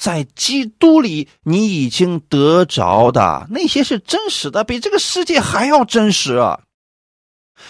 [0.00, 6.62] 在基督里，你已经得着的那些是真实的，比这个世界还要真实啊。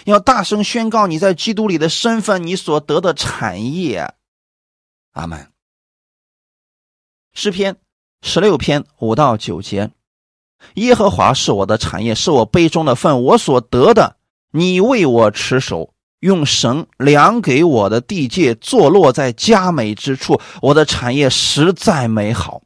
[0.05, 4.15] 要大声宣告你在基督里的身份，你所得的产业。
[5.11, 5.51] 阿门。
[7.35, 7.77] 诗篇
[8.23, 9.91] 十六篇五到九节：
[10.75, 14.19] 耶和华是我的产业，是我杯中的份，我所得的，
[14.53, 15.93] 你为我持守。
[16.21, 20.41] 用绳量给我的地界，坐落在佳美之处。
[20.63, 22.63] 我的产业实在美好，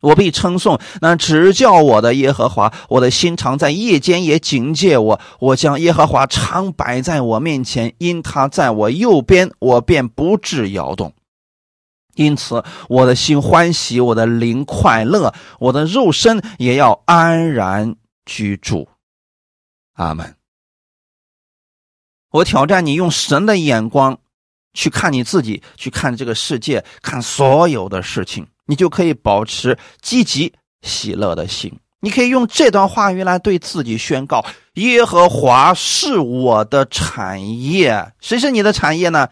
[0.00, 2.72] 我必称颂那指教我的耶和华。
[2.88, 5.20] 我的心常在夜间也警戒我。
[5.40, 11.12] 我将耶和华常摆在我面前，因他在我右边，我便不致摇动。
[12.14, 18.88] 因此，我的心欢喜，我的灵快乐，我的肉身也要安然居住。
[19.94, 20.36] 阿门。
[22.34, 24.18] 我挑战你，用神的眼光
[24.72, 31.72] 去看你自己，去看这个世界，看所有的事情，你就可以保持积极喜乐的心。
[32.00, 34.44] 你可以用这段话语来对自己宣告：
[34.74, 38.12] 耶和华是我的产业。
[38.20, 39.28] 谁是你的产业呢？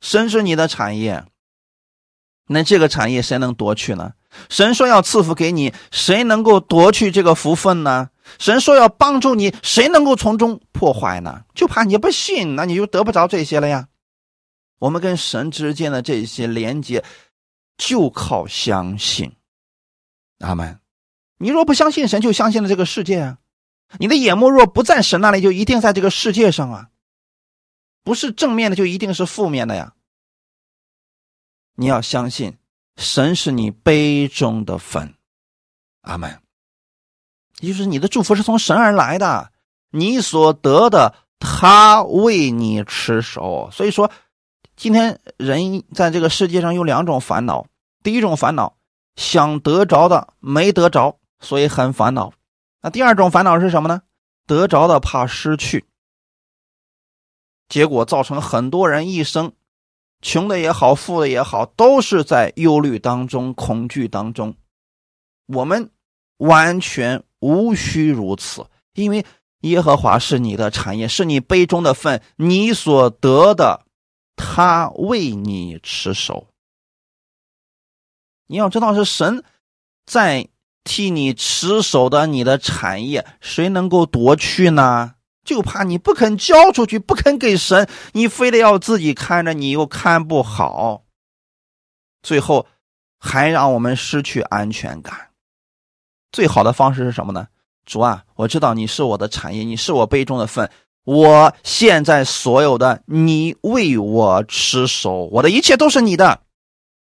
[0.00, 1.24] 神是你的产业。
[2.48, 4.12] 那这个产业谁能夺去呢？
[4.48, 8.08] 神说要赐福给你，谁能够夺去这个福分呢？
[8.38, 11.44] 神说要帮助你，谁能够从中破坏呢？
[11.54, 13.88] 就怕你不信，那你就得不着这些了呀。
[14.78, 17.04] 我们跟神之间的这些连接，
[17.76, 19.36] 就靠相信。
[20.40, 20.80] 阿门。
[21.38, 23.38] 你若不相信神，就相信了这个世界啊。
[23.98, 26.88] 你的眼目若不在神那里，就一定在这个世界上啊。
[28.02, 29.94] 不是正面的，就一定是负面的呀。
[31.74, 32.58] 你要相信。
[32.96, 35.14] 神是你杯中的粉，
[36.00, 36.40] 阿门。
[37.60, 39.50] 也就是你的祝福是从神而来的，
[39.90, 43.68] 你所得的，他为你持守。
[43.72, 44.10] 所以说，
[44.76, 47.66] 今天人在这个世界上有两种烦恼：
[48.02, 48.76] 第一种烦恼，
[49.16, 52.30] 想得着的没得着，所以很烦恼；
[52.82, 54.02] 那第二种烦恼是什么呢？
[54.46, 55.86] 得着的怕失去，
[57.68, 59.52] 结果造成很多人一生。
[60.22, 64.56] 穷的也好，富的也好，都是在忧虑当中、恐惧当中。
[65.46, 65.90] 我们
[66.38, 69.24] 完全无需如此，因为
[69.60, 73.86] 耶和华是你的产业，是你杯中的份，你所得的，
[74.34, 76.48] 他为你持守。
[78.48, 79.44] 你要知道，是神
[80.04, 80.48] 在
[80.82, 85.14] 替你持守的你的产业，谁能够夺去呢？
[85.44, 91.04] 就怕你不肯交出去，不肯给神，你非得要自己看着，你又看不好，
[92.20, 92.66] 最后
[93.20, 95.30] 还让我们失去安全感。
[96.36, 97.48] 最好的方式是什么呢？
[97.86, 100.70] 主啊，我知道你是我的产业，你是我杯中的份，
[101.04, 106.42] 我现在所有的你为我持守，我的一切都是你的。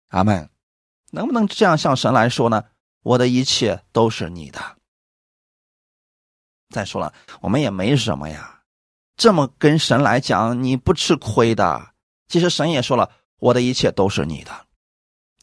[0.08, 0.50] 阿门。
[1.12, 2.64] 能不能这样向神来说呢？
[3.04, 4.58] 我的一切都是你的。
[6.70, 8.62] 再说了，我们也没什么呀，
[9.16, 11.90] 这么跟神来讲，你不吃亏的。
[12.26, 13.08] 其实神也说了，
[13.38, 14.50] 我的一切都是你的。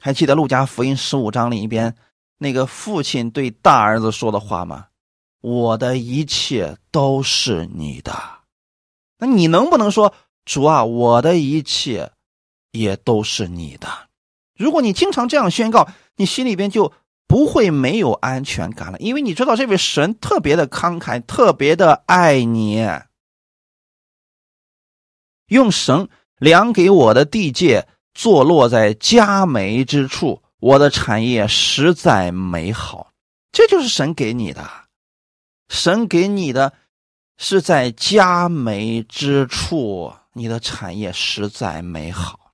[0.02, 1.96] 还记得路加福音十五章里边
[2.40, 4.88] 那个父亲对大儿子说的话吗？
[5.42, 8.12] 我的一切都是你的。
[9.20, 12.12] 那你能不能说主啊，我的一切
[12.72, 13.88] 也都是你的？
[14.58, 16.92] 如果你经常这样宣告，你心里边就。
[17.30, 22.84] 不会没有安全感了，因为你知道这位神特别的慷慨，特别的爱你。
[25.46, 33.12] 用绳量给我的地界，坐落在佳美之处，我的产业实在美好。
[33.52, 34.70] 这就是神给你的，
[35.70, 36.74] 神给你的
[37.38, 42.54] 是在佳美之处，你的产业实在美好。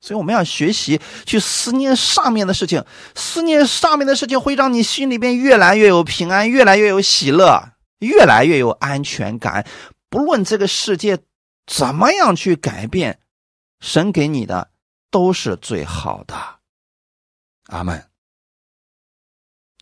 [0.00, 2.84] 所以我们要学习去思念上面的事情，
[3.16, 9.66] 思念上面的事情会让你心里边越来越有平安，越来越有喜乐，越来越有安全感。
[10.08, 11.18] 不论这个世界
[11.66, 13.18] 怎么样去改变，
[13.80, 14.70] 神给你的
[15.10, 16.55] 都是最好的。
[17.66, 18.08] 阿门。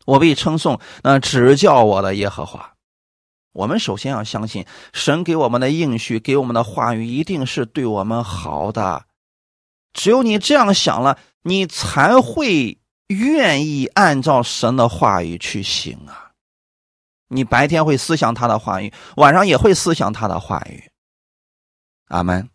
[0.06, 2.74] 我被称颂，那指教我的耶和华。
[3.52, 9.06] 我们首先要相信神给我们的应许，给我们的话语一定是对我们好的。
[9.92, 16.32] 只有你这样想了，你才会愿意按照神的话语去行啊！
[17.28, 20.90] 你白天会思想他的话语，晚上也会思想他的话语。
[22.08, 22.50] 阿门。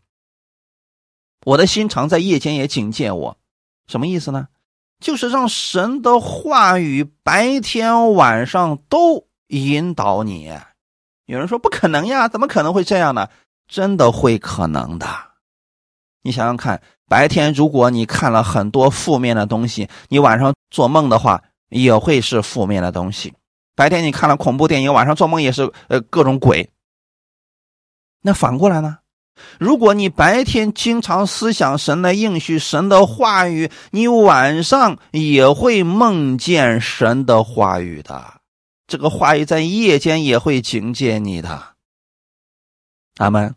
[1.45, 3.37] 我的心常在夜间也警戒我，
[3.87, 4.49] 什么意思呢？
[4.99, 10.51] 就是让神的话语白天晚上都引导你。
[11.25, 13.27] 有人说不可能呀，怎么可能会这样呢？
[13.67, 15.07] 真的会可能的。
[16.23, 16.81] 你想想看。
[17.09, 23.33] 白天如果你看了很多负面的东西，你晚上做梦的话也会是负面的东西。
[23.75, 26.69] 白天你看了恐怖电影，晚上做梦也是呃各种鬼。
[28.21, 28.99] 那反过来呢？
[29.59, 38.41] 如果你白天经常思想神的应许、神的话语，你晚上也会梦见神的话语的。
[38.87, 41.75] 这个话语在夜间也会警戒你的。
[43.17, 43.55] 阿门。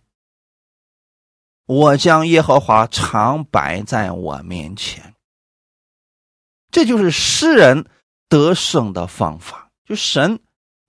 [1.67, 5.15] 我将耶和华常摆在我面前，
[6.71, 7.87] 这就是诗人
[8.29, 9.71] 得胜的方法。
[9.87, 10.41] 就神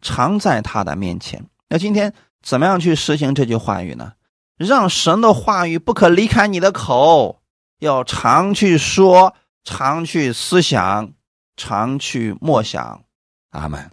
[0.01, 1.45] 常在他的面前。
[1.69, 4.13] 那今天怎么样去实行这句话语呢？
[4.57, 7.41] 让神的话语不可离开你的口，
[7.79, 11.13] 要常去说，常去思想，
[11.55, 13.03] 常去默想。
[13.49, 13.91] 阿门。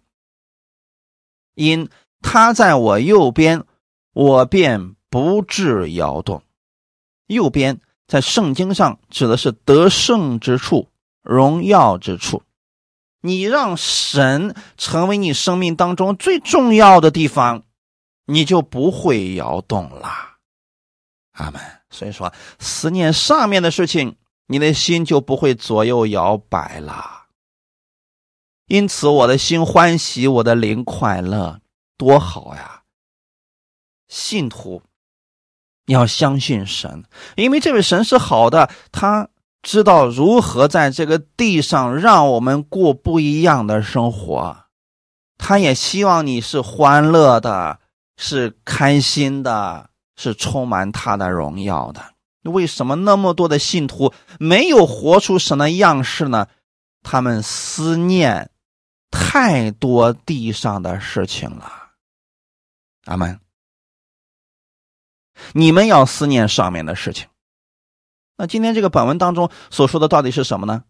[1.54, 1.88] 因
[2.20, 3.64] 他在我右边，
[4.12, 6.42] 我便不致摇动。
[7.26, 10.88] 右边在圣经上指的是得胜之处、
[11.22, 12.42] 荣耀之处。
[13.22, 17.64] 你让神成为你生命当中最重要的地方，
[18.24, 20.29] 你就不会摇动了。
[21.40, 21.60] 阿门。
[21.90, 24.16] 所以说，思念上面的事情，
[24.46, 27.26] 你的心就不会左右摇摆了。
[28.66, 31.60] 因此，我的心欢喜，我的灵快乐，
[31.96, 32.82] 多好呀！
[34.08, 34.82] 信徒
[35.86, 37.04] 你要相信神，
[37.36, 39.28] 因为这位神是好的，他。
[39.62, 44.64] 知道如何在这个地上让我们过不一样的生活，
[45.36, 47.78] 他也希望你是欢乐的，
[48.16, 49.89] 是开心的，
[50.20, 52.14] 是充满他的荣耀的。
[52.42, 56.46] 为什么那么多的信徒没有活出神的样式呢？
[57.02, 58.50] 他们思念
[59.10, 61.92] 太多地上的事情了。
[63.06, 63.40] 阿门。
[65.54, 67.26] 你们要思念上面的事情。
[68.36, 70.84] 那今天这个本文当中所说的到底是什么呢？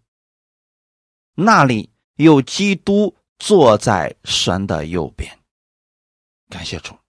[1.34, 5.38] 那里有基督坐在神的右边，
[6.48, 6.99] 感谢主！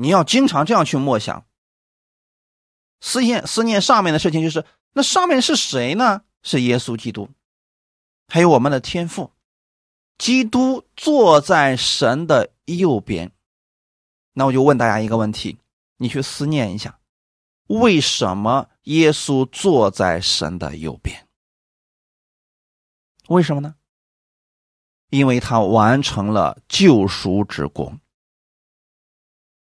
[0.00, 1.44] 你要经常这样去默想、
[3.02, 6.22] 思念、思念上面的事情，就是那上面是谁呢？
[6.42, 7.28] 是耶稣基督，
[8.26, 9.30] 还有我们的天父，
[10.16, 13.30] 基督坐在神的右边。
[14.32, 15.58] 那我就问大家一个问题，
[15.98, 16.98] 你去思念一下。
[17.66, 21.28] 为什么耶稣坐在神的右边？
[23.28, 23.74] 为什么呢？
[25.10, 28.00] 因为他完成了救赎之功。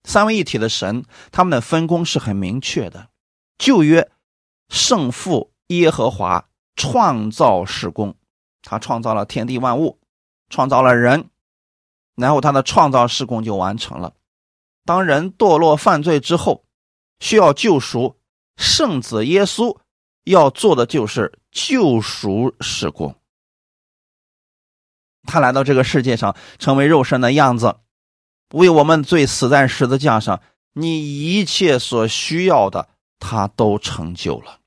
[0.06, 3.10] 三位一体的神，他们的分工是很明确的。
[3.58, 4.10] 旧约
[4.70, 8.16] 圣父耶和华创造事工，
[8.62, 10.00] 他创造了天地万物，
[10.50, 11.30] 创造了人，
[12.16, 14.14] 然后他的创造事工就完成了。
[14.86, 16.64] 当人堕落犯罪之后。
[17.22, 18.20] 需要救赎，
[18.58, 19.80] 圣子耶稣
[20.26, 23.16] 要做的就是救赎事工。
[25.24, 27.78] 他来到这个世界上，成为肉身的样子，
[28.54, 30.42] 为我们罪死在十字架上。
[30.78, 34.60] 你一切所需要的，他都成就了。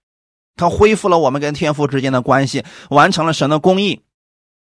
[0.57, 4.03] 他恢复了我们跟天父之间的关系，完成了神的公义，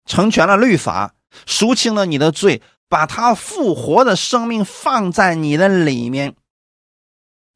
[0.07, 6.37] 成全了律法，赎清了你的罪，把他复活的生命放在你的里面。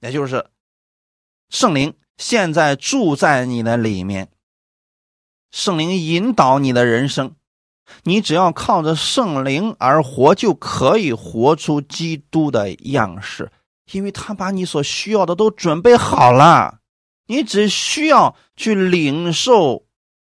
[0.00, 0.50] 也就是
[1.48, 4.28] 圣灵现在住在你的里面，
[5.52, 7.36] 圣灵引导你的人生，
[8.04, 13.50] 你只要靠着圣灵而活，就可以活出基督的样式，
[13.92, 16.80] 因为他把你所需要的都准备好了，
[17.26, 19.86] 你只需要去领受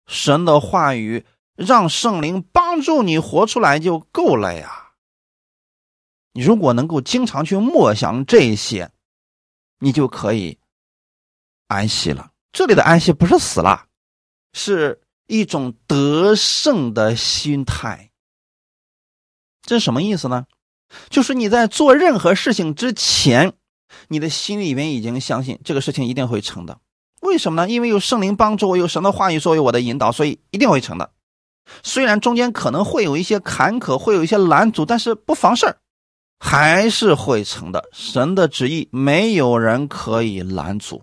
[0.06, 1.24] 神的话语，
[1.56, 4.92] 让圣灵帮助你活出来就够了呀。
[6.32, 8.90] 你如果能够经常去默想这些。
[9.80, 10.59] 你就可以
[11.68, 12.32] 安息了。
[12.50, 13.86] 这里的安息不是死了，
[14.52, 18.11] 是一种得胜的心态。
[19.62, 20.47] 这是什么意思呢？
[21.11, 23.53] 就是你在做任何事情之前，
[24.09, 26.81] 你的心里面已经相信这个事情一定会成的。
[27.20, 27.68] 为什么呢？
[27.70, 31.11] 因为有圣灵帮助我，有神的话语作为我的引导，所以一定会成的。
[31.83, 35.79] 虽然中间可能会有一些坎坷，会有一些拦阻，但是不妨事儿。
[36.41, 41.03] 还是会成的，神的旨意没有人可以拦阻。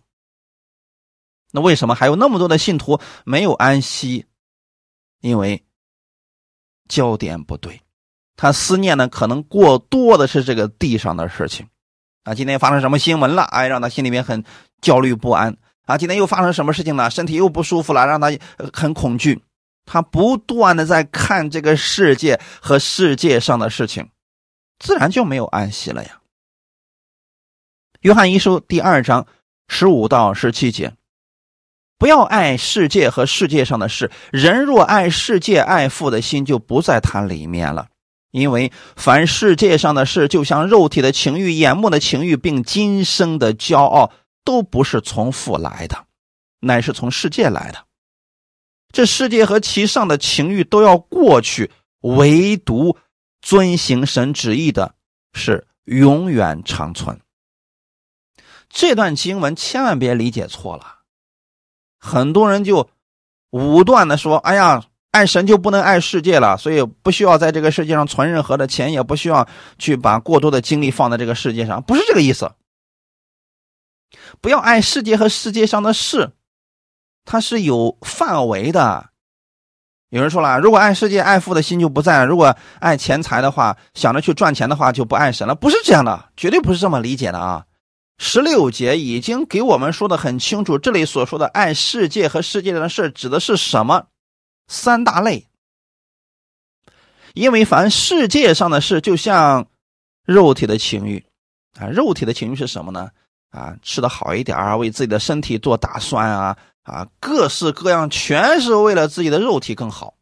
[1.55, 4.25] 那为什么还有那么多的信徒没有安息？
[5.21, 5.63] 因为
[6.89, 7.81] 焦点不对，
[8.35, 11.67] 他思念的可能过多的是这个地上的事情
[12.25, 12.35] 啊。
[12.35, 13.43] 今天发生什么新闻了？
[13.43, 14.43] 哎，让他心里面很
[14.81, 15.97] 焦虑不安啊。
[15.97, 17.09] 今天又发生什么事情了？
[17.09, 18.27] 身体又不舒服了，让他
[18.73, 19.41] 很恐惧。
[19.85, 24.09] 他不断的在看这个世界和世界上的事情。
[24.77, 26.19] 自然就没有安息了呀。
[28.01, 29.25] 约翰一书第二章
[29.69, 30.93] 十五到十七节：
[31.97, 34.11] 不要爱世界和世界上的事。
[34.31, 37.87] 人若爱世界，爱父的心就不在他里面了。
[38.31, 44.11] 因为凡世界上的事，就像肉体的情欲、眼目的情欲，并今生的骄傲，
[44.43, 46.05] 都不是从父来的，
[46.59, 47.85] 乃是从世界来的。
[48.91, 51.71] 这世界和其上的情欲都要过去，
[52.01, 52.97] 唯独。
[53.41, 54.95] 遵行神旨意的
[55.33, 57.19] 是永远长存。
[58.67, 60.94] 这段经文千万别理解错了，
[62.05, 62.87] 很多人就
[63.49, 69.47] 武断的说：“哎呀，爱神就不能爱世界了，所以不需要在这个世界上存任何的钱，也不需要
[69.79, 72.51] 去把过多的精力放在这个世界上。”不是这个意思。
[74.39, 76.31] 不要爱世界和世界上的事，
[77.25, 79.09] 它是有范围的。
[80.09, 85.55] 有人说了，如果爱世界、爱富的心就不在了；如果爱钱财的话，想着去赚钱的话，就不爱神了。
[85.55, 87.65] 不是这样的，绝对不是这么理解的啊！
[88.17, 94.07] 十六节已经给我们说的很清楚，这里所说的爱世界和世界上的事指的是什么？
[94.67, 95.47] 三大类。
[97.33, 99.67] 因为凡世界上的事，就像
[100.25, 101.25] 肉体的情欲
[101.77, 103.11] 啊，肉体的情欲是什么呢？
[103.51, 106.57] 啊，吃的好一点啊，为自己的身体做打算啊。
[106.83, 110.13] 啊，各式各样，全是为了自己的肉体更好。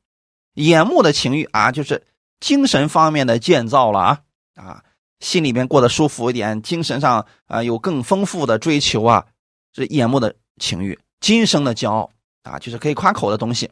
[0.53, 2.07] 眼目的情欲啊，就是
[2.39, 4.21] 精神方面的建造了啊
[4.55, 4.83] 啊，
[5.23, 9.25] 心里面过得舒服一点，精神上啊有更丰富的追求啊，
[9.73, 12.11] 是眼目的情欲，今生的骄傲
[12.43, 13.71] 啊，就是可以夸口的东西。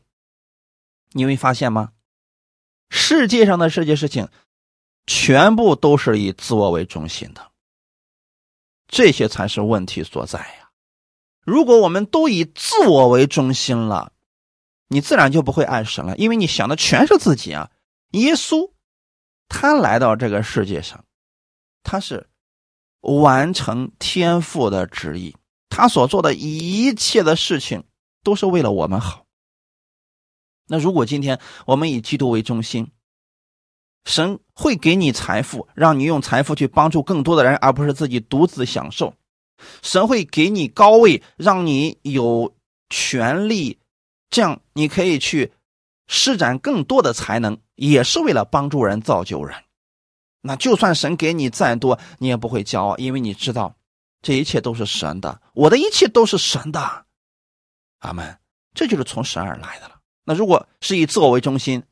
[1.12, 1.92] 你会发现吗？
[2.90, 4.30] 世界上的这些事情，
[5.06, 7.52] 全部都是以自我为中心的，
[8.88, 10.72] 这些才是问题所在呀。
[11.44, 14.14] 如果我们都以自我为中心了，
[14.88, 17.70] 你自然就不会爱神了，因为你想的全是自己啊。
[18.12, 18.72] 耶稣
[19.50, 21.04] 他来到这个世界上，
[21.84, 22.30] 他是
[23.02, 25.36] 完成天父的旨意，
[25.70, 27.84] 他所做的一切的事情
[28.24, 29.26] 都是为了我们好。
[30.68, 32.92] 那如果今天我们以基督为中心，
[34.06, 39.14] 神会给你财富，让你用财富去帮助更多的人，而不是自己独自享受。
[39.82, 42.56] 神会给你高位，让你有
[42.90, 43.80] 权利，
[44.30, 45.52] 这样你可以去
[46.08, 49.64] 施展更多的才能，也是为了帮助人、造就人。
[50.42, 53.76] 那就算神给你再多，你也不会骄傲，因为你知道
[54.22, 57.06] 这一切都是神的，我的一切都是神的。
[58.00, 58.38] 阿门。
[58.74, 60.00] 这就是从神而来的了。
[60.24, 61.84] 那如果是以自我为中心，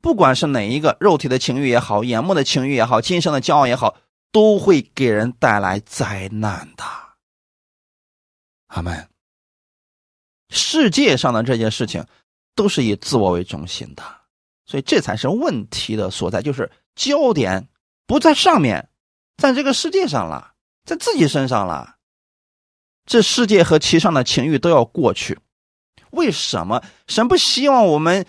[0.00, 3.96] 不管是哪一个肉体的情欲也好，眼目的情欲也好，今生的骄傲也好，
[4.30, 6.84] 都会给人带来灾难的。
[8.68, 9.08] 阿门。
[10.50, 12.06] 世界上的这件事情，
[12.54, 14.04] 都是以自我为中心的，
[14.64, 17.68] 所以这才是问题的所在，就是焦点
[18.08, 18.88] 不在上面，
[19.36, 20.54] 在这个世界上了，
[20.86, 21.96] 在自己身上了。
[23.04, 25.38] 这世界和其上的情欲都要过去。
[26.10, 28.24] 为什么神不希望我们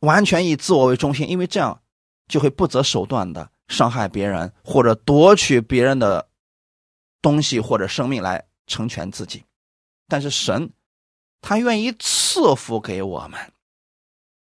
[0.00, 1.28] 完全以自我为中心？
[1.30, 1.80] 因为这样
[2.28, 6.28] 就会不择手段的伤害别人，或者夺取别人的
[7.22, 9.44] 东西或者生命来成全自己。
[10.08, 10.70] 但是神，
[11.40, 13.52] 他愿意赐福给我们，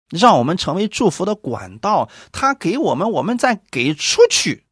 [0.10, 2.10] 让我们成为祝福的管道。
[2.32, 4.66] 他给我们，我们再给出去，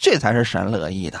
[0.00, 1.20] 这才是神乐意的。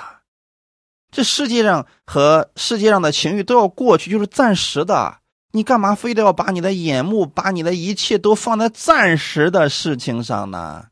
[1.10, 5.18] 这世界上和世界上的情欲都要过去，就是暂时的。
[5.52, 10.86] 你干嘛非得要把你的眼目、把你的一切都放在暂时的事情上呢？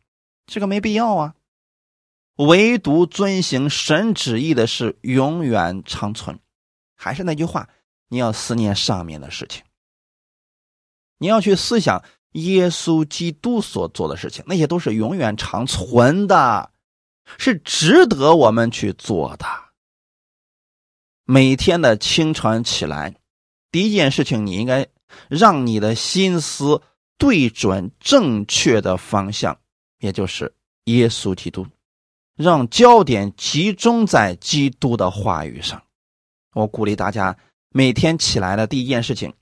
[0.46, 1.34] 这个没必要啊。
[2.36, 6.38] 唯独遵行神旨意的是永远长存。
[6.94, 7.68] 还是那句话。
[8.10, 9.62] 你要思念上面的事情，
[11.18, 16.70] 你要去思想耶稣基督所做的事情，那些都是永远长存的，
[17.36, 19.44] 是值得我们去做的。
[21.24, 23.14] 每天的清晨起来，
[23.70, 24.86] 第一件事情，你应该
[25.28, 26.80] 让你的心思
[27.18, 29.58] 对准正确的方向，
[29.98, 30.54] 也就是
[30.84, 31.66] 耶稣基督，
[32.36, 35.82] 让焦点集中在基督的话语上。
[36.54, 37.36] 我鼓励大家。
[37.70, 39.34] 每天起来的第一件事情，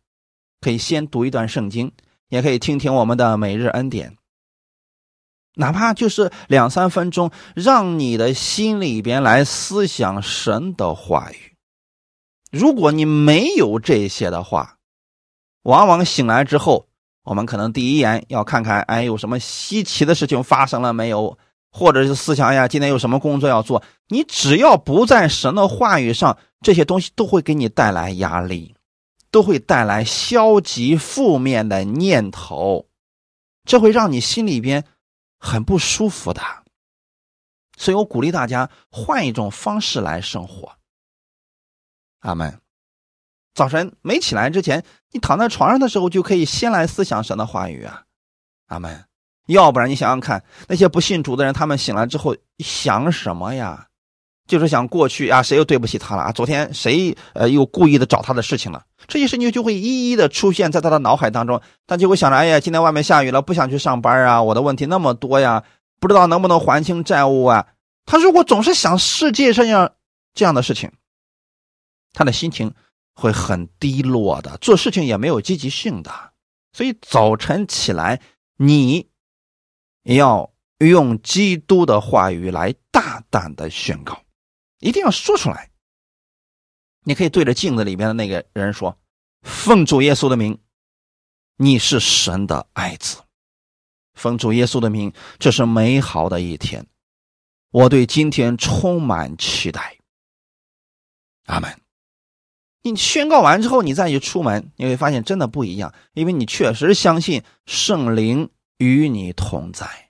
[0.61, 1.93] 可以先读一段圣经，
[2.29, 4.19] 也可以听听我们的每日恩典，
[5.59, 11.57] 哪怕就是两三分钟，让你的心里边来思想神的话语。
[12.53, 14.77] 如果你没有这些的话，
[15.63, 16.87] 往往醒来之后，
[17.25, 21.37] 我们可能第一眼要看看，哎，有什么稀奇的事情发生了没有？
[21.73, 23.83] 或者是思想呀，今天有什么工作要做？
[24.09, 28.75] 你只要不在神的话语上，这些东西都会给你带来压力，
[29.31, 32.87] 都会带来消极负面的念头，
[33.65, 34.85] 这会让你心里边
[35.39, 36.43] 很不舒服的。
[37.77, 40.77] 所以我鼓励大家换一种方式来生活。
[42.21, 42.61] 阿门。
[43.55, 48.05] 早晨没起来之前，你躺在床上的时候，就可以先来思想神的话语啊。
[48.67, 49.05] 阿门。
[49.47, 53.87] 要不然你想想看，那些不信主的人，他们醒来之后想什么呀？
[54.47, 56.33] 就是想过去啊，谁又对不起他了啊？
[56.33, 58.85] 昨天谁呃又故意的找他的事情了？
[59.07, 64.43] 这些事情就会一一的出现在他的脑海当中，他就会想着：哎呀，今天外面下雨了，不想去上班啊！
[64.43, 65.65] 我的问题那么多呀，
[66.01, 67.67] 不知道能不能还清债务啊？
[68.05, 69.93] 他如果总是想世界上样
[70.35, 70.93] 这样的事情，
[72.13, 72.75] 他的心情
[73.15, 76.11] 会很低落的，做事情也没有积极性的。
[76.73, 78.21] 所以早晨起来，
[78.57, 79.09] 你。
[80.15, 84.23] 要用基督的话语来大胆的宣告，
[84.79, 85.69] 一定要说出来。
[87.09, 88.99] 你可以对着镜子里边的那个人说
[89.47, 90.59] ：“奉主耶稣的名，
[91.57, 93.23] 你是神的爱子。”
[94.15, 96.85] 奉主耶稣的名，这是美好的一天，
[97.71, 99.99] 我对今天充满期待。
[101.45, 101.81] 阿门。
[102.83, 110.06] 你宣告完之后，你再去出门，你会发现真的不一样，因为你确实相信圣灵与你同在，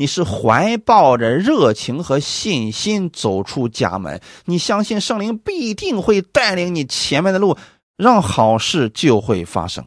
[0.00, 7.58] 你是怀抱着热情和信心走出家门，你相信圣灵必定会带领你前面的路，
[7.98, 9.86] 让好事就会发生。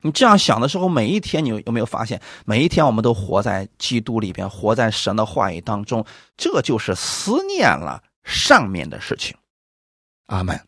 [0.00, 9.36] 你这样想的时候，每一天你有没有发现，每一天我们都活在基督里边，活在神的话语当中，这就是思念了上面的事情。
[10.28, 10.58] 阿门。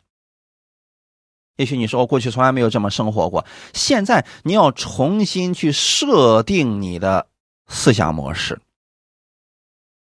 [1.55, 3.43] 也许你说我过去从来没有这么生活过，
[3.73, 7.25] 现在你要重新去设定你的
[7.67, 8.59] 思想模式，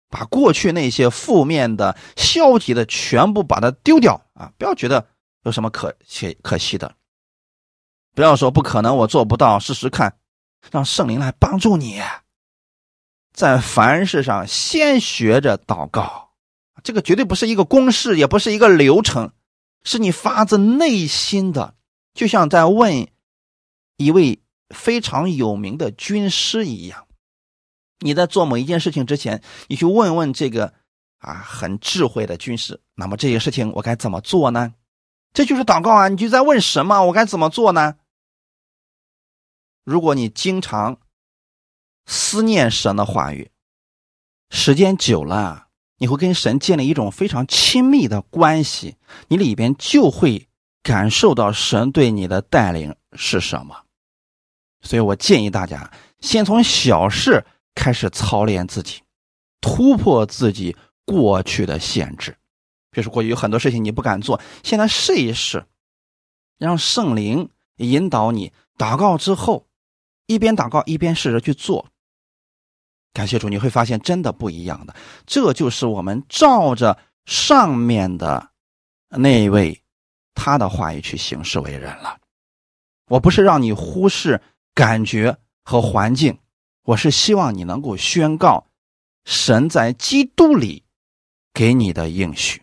[0.09, 4.53] 把过去那些负面的、消极的全部把它丢掉啊！
[4.57, 5.07] 不要觉得
[5.43, 6.95] 有什么可惜可惜的，
[8.15, 10.17] 不要说不可能，我做不到，试试看，
[10.71, 12.01] 让圣灵来帮助你，
[13.33, 16.31] 在凡事上先学着祷告，
[16.83, 19.33] 这个绝对不是一个公式，也不是一个流程。
[19.85, 21.77] 是你发自内心的，
[22.13, 23.07] 就像在问
[23.97, 24.41] 一位
[24.75, 27.06] 非常有名的军师一样。
[28.01, 30.75] 你在做某一件事情之前，你去问问这个
[31.19, 34.75] 啊很智慧的军师，那么这些事情我该怎么做呢？
[35.33, 36.09] 这就是祷告啊！
[36.09, 37.05] 你就在问什么？
[37.05, 37.97] 我该怎么做呢？
[39.85, 40.99] 如果你经常
[42.07, 43.51] 思念神的话语，
[44.51, 45.65] 时间久了。
[45.99, 48.97] 你会跟神建立一种非常亲密的关系，
[49.29, 50.47] 你里边就会
[50.83, 53.85] 感受到神对你的带领是什么。
[54.83, 55.91] 所以我建议大家
[56.21, 57.47] 先从小事
[57.77, 59.03] 开始操练自己，
[59.61, 62.37] 突破自己过去的限制。
[62.91, 65.65] 比如说过去有很多事情你不敢做，现在试一试，
[66.59, 68.53] 让圣灵引导你。
[68.77, 69.69] 祷告之后，
[70.27, 71.87] 一边祷告一边试着去做。
[73.13, 74.95] 感谢主，你会发现真的不一样的。
[75.25, 78.51] 这就是我们照着上面的
[79.09, 79.83] 那位
[80.35, 82.19] 他的话语去行事为人了。
[83.09, 84.43] 我不是让你忽视
[84.75, 86.39] 感觉和环境，
[86.87, 88.67] 我是希望你能够宣告
[89.25, 90.85] 神在基督里
[91.53, 92.63] 给你的应许。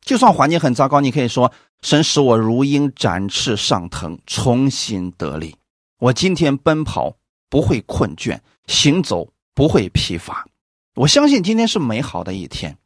[0.00, 1.52] 就算环境很糟糕，你可以说
[1.82, 5.56] ：“神使我如鹰展翅上腾，重新得力。
[5.98, 7.16] 我今天奔跑
[7.48, 10.46] 不会困倦。”行走不会疲乏，
[10.94, 12.78] 我相信今天是美好的一天，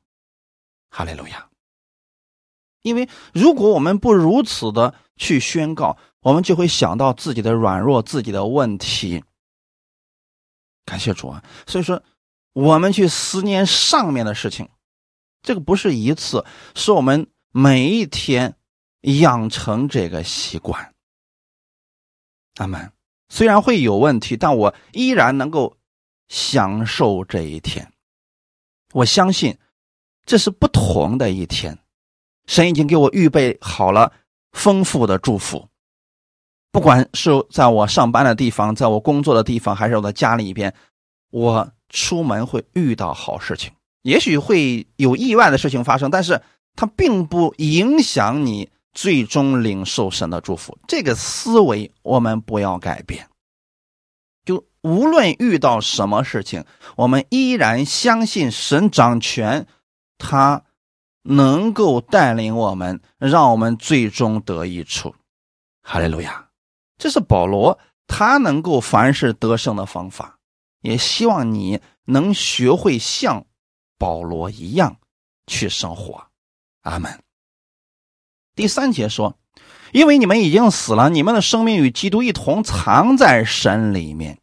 [0.89, 1.47] 哈利路亚。
[2.81, 9.23] 因为如果我们不如此的去宣告，我们就会想到自己的软弱、自己的问题。
[10.85, 11.43] 感谢主啊！
[11.67, 12.03] 所以说，
[12.53, 14.69] 我们去思念上面的事情，
[15.43, 18.57] 这个不是一次，是我们每一天
[19.01, 20.95] 养成这个习惯。
[22.57, 22.93] 阿门。
[23.31, 25.77] 虽然会有问题，但我依然能够
[26.29, 27.91] 享受这一天。
[28.93, 29.59] 我相信
[30.25, 31.79] 这是不同的一天，
[32.47, 34.13] 神已经给我预备好了
[34.53, 35.69] 丰富的祝福。
[36.75, 40.75] 不管是在我上班的地方，在我工作的地方，还是我的家里边，
[41.31, 43.73] 我出门会遇到好事情。
[44.03, 46.43] 也许会有意外的事情发生，但是
[46.75, 48.69] 它并不影响你。
[48.97, 53.29] 最终领受神的祝福，这个思维我们不要改变。
[54.45, 56.65] 就无论遇到什么事情，
[56.95, 59.67] 我们依然相信神掌权，
[60.17, 60.63] 他
[61.25, 65.13] 能够带领我们，让我们最终得益处。
[65.83, 66.47] 哈利路亚！
[66.97, 70.39] 这是保罗他能够凡事得胜的方法，
[70.81, 73.47] 也希望你能学会像
[73.99, 74.99] 保罗一样
[75.47, 76.29] 去生活。
[76.83, 77.23] 阿门。
[78.55, 79.39] 第三节说
[79.93, 84.39] ：“因为你们已经死了，你们的生命与基督一同藏在神里面。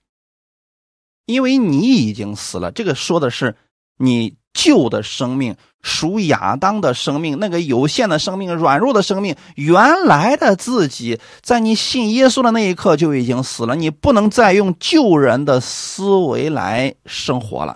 [1.25, 3.55] 因为你已经死了，这个说的是
[3.97, 13.75] 你旧的生命，属亚当的生命，那个有限的生命、软弱的生命，原来的自己，在你信耶稣的那一刻就已经死了。
[13.75, 17.75] 你不能再用旧人的思维来生活了，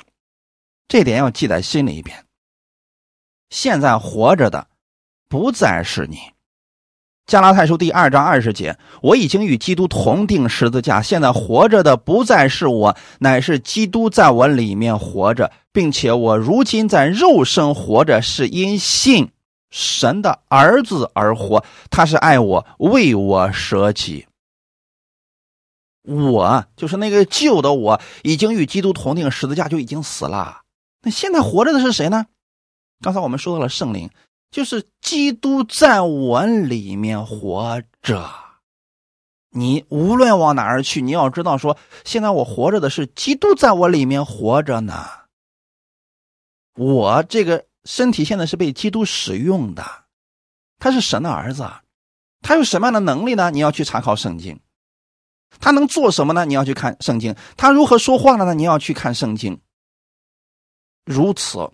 [0.88, 2.26] 这点要记在心里边。
[3.49, 4.67] 现在活着的。”
[5.28, 6.17] 不再是你，
[7.26, 19.32] 加拉太书第二章二十节，我已经与基督同定十字架，现在活着的不再是我，乃是基督在我里面活着，并且我如今在肉身活着，是因信
[19.71, 24.28] 神的儿子而活，他是爱我，为我舍己。
[26.03, 30.61] 我就是那个旧的我，已经与基督同定十字架，就已经死了。
[31.01, 32.28] 那现在活着的是谁呢？
[33.01, 34.11] 刚才我们说到了圣灵。
[34.56, 38.32] 就是基督在我里面活着，
[39.49, 45.08] 你无论往哪儿去，你要知道说，现在我活着的是基督在我里面活着呢。
[46.76, 49.84] 我这个身体现在是被基督使用的，
[50.80, 51.70] 他是神的儿子，
[52.39, 53.51] 他有什么样的能力呢？
[53.51, 54.58] 你要去查考圣经。
[55.60, 56.45] 他能做什么呢？
[56.45, 57.36] 你要去看圣经。
[57.58, 58.53] 他如何说话了呢？
[58.53, 59.60] 你要去看圣经。
[61.03, 61.70] 如此，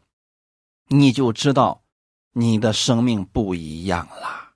[0.88, 1.84] 你就知道
[2.34, 4.54] 你的生命不一样了。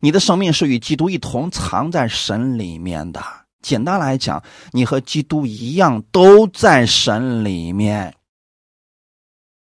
[0.00, 3.22] 你的生命是与基督一同藏在神里面的。
[3.62, 8.14] 简单来讲，你和基督一样，都在神里面。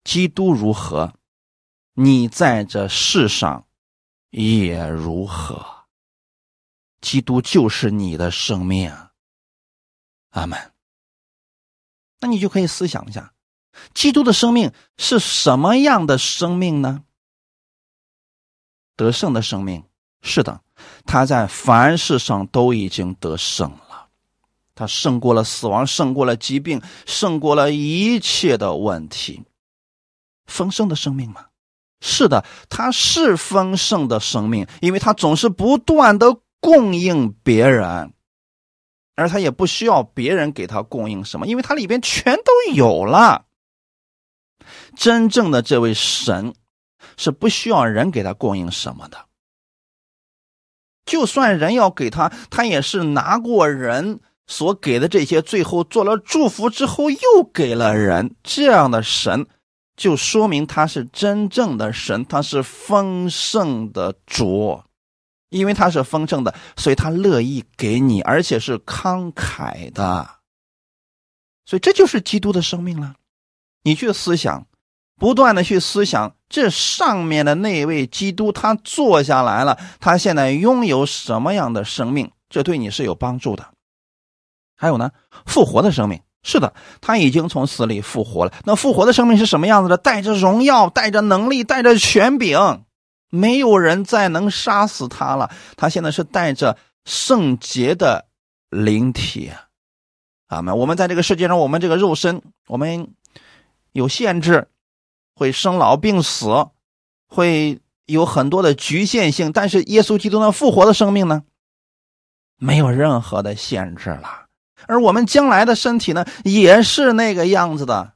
[0.03, 1.13] 基督如何，
[1.93, 3.65] 你在这世上
[4.31, 5.65] 也如何。
[6.99, 8.91] 基督就是你的生命，
[10.31, 10.73] 阿门。
[12.19, 13.33] 那你就可以思想一下，
[13.93, 17.03] 基督的生命是什么样的生命呢？
[18.95, 19.83] 得胜的生命，
[20.21, 20.61] 是的，
[21.05, 24.07] 他在凡事上都已经得胜了，
[24.73, 29.43] 他胜过了死亡，胜过了疾病，胜过了一切的问题。
[30.45, 31.45] 丰盛的生命吗？
[32.01, 36.37] 是的，他是丰盛的生命，因为他总是不断的。
[36.61, 38.11] 供应别人，
[39.13, 43.44] 而他也不需要别人给他供应什么，因为他里边全都有了。
[44.95, 46.53] 真正的这位神
[47.17, 49.25] 是不需要人给他供应什么的，
[51.05, 58.35] 就算人要给他，他也是拿过人所给的这些，最后做了祝福之后又给了人。
[58.43, 59.47] 这样的神
[59.95, 64.81] 就说明他是真正的神，他是丰盛的主。
[65.49, 70.39] 因为他是丰盛的，所以他乐意给你，而且是慷慨的。
[71.65, 73.15] 所以这就是基督的生命了。
[73.85, 74.65] 你去思想，
[75.15, 82.31] 不断的去思想，这上面的那位基督，他坐下来了，他现在拥有什么样的生命？
[82.49, 83.67] 这对你是有帮助的。
[84.75, 85.11] 还有呢，
[85.45, 88.53] 复活的生命，是的，他已经从死里复活了。
[88.63, 89.97] 那复活的生命是什么样子的？
[89.97, 92.83] 带着荣耀，带着能力，带着权柄。
[93.29, 95.51] 没有人再能杀死他了。
[95.77, 96.75] 他现在是带着
[97.05, 98.25] 圣洁的
[98.69, 99.51] 灵体，
[100.47, 103.13] 啊们，我们在这个世界上，我们这个肉身，我们
[103.95, 104.67] 有限制，
[105.35, 106.67] 会生老病死，
[107.29, 109.53] 会有很多的局限性。
[109.53, 111.43] 但是耶稣基督那复活的生命呢，
[112.57, 114.47] 没有任何的限制了。
[114.85, 118.15] 而我们将来的身体呢，也是那个样子的。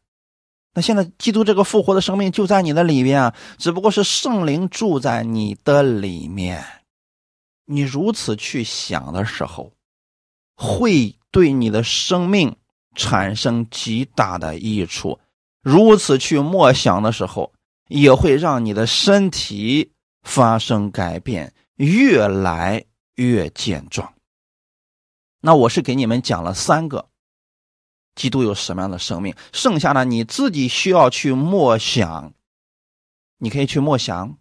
[0.73, 6.61] 那现在，基督这个复活的生命就在你的里面啊，只不过是圣灵住在你的里面。
[7.65, 9.71] 你如此去想的时候，
[10.57, 12.57] 会对你的生命
[12.95, 15.17] 产生极大的益处；
[15.69, 17.53] 如此去默想的时候，
[17.89, 19.91] 也会让你的身体
[20.23, 22.83] 发生改变，越来
[23.17, 24.11] 越健壮。
[25.41, 27.07] 那我是给你们讲了三个。
[28.15, 29.35] 基督有什么样的生命？
[29.53, 32.33] 剩下的你自己需要去默想，
[33.37, 34.35] 你可以去默想，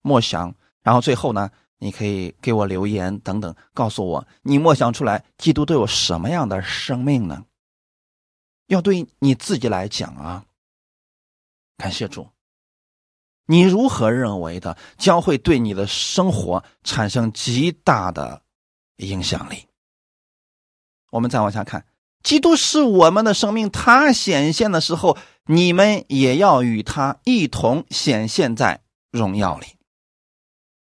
[0.00, 7.44] 默想，然后最后呢，你可以给我留言等等，告诉我你默想出来基督都有什么样的生命呢？
[8.68, 10.42] 要对你自己来讲啊，
[11.80, 12.28] 感谢主，
[13.46, 18.42] 你如何认为的，将会对你的生活产生极大的
[18.96, 19.64] 影响力。
[21.10, 21.86] 我们再往下看。
[22.22, 25.16] 基督是我们的生命，他显现的时候，
[25.46, 29.66] 你们也要与他一同显现在荣耀里。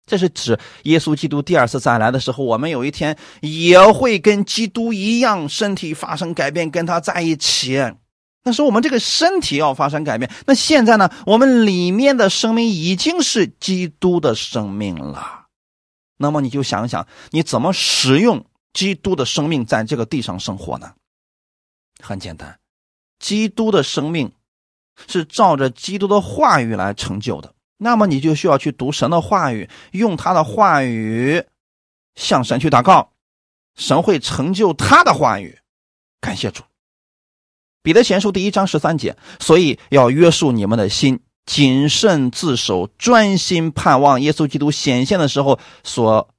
[0.04, 7.80] 这是指耶稣基督第二次再来的时候，我们有一天也会跟基督一样，身体发生改变，跟他在一起。
[8.44, 10.30] 那是我们这个身体要发生改变。
[10.46, 15.46] 那现在呢，我们里面的生命已经是基督的生命了。
[16.18, 20.92] 那么你就想想，你怎么使用基督的生命在这个地上生活呢？
[22.00, 22.58] 很简单，
[23.18, 24.30] 基督的生命
[25.08, 27.54] 是照着基督的话语来成就的。
[27.78, 31.44] 那么你就需要去读神的话语，用他的话语
[32.14, 33.10] 向神去祷告，
[33.74, 35.58] 神会成就他的话语。
[36.20, 36.62] 感谢主。
[37.84, 46.30] 彼得前书第一章十三节，所以要约束你们的心，谨慎自守，专心盼望耶稣基督显现的时候所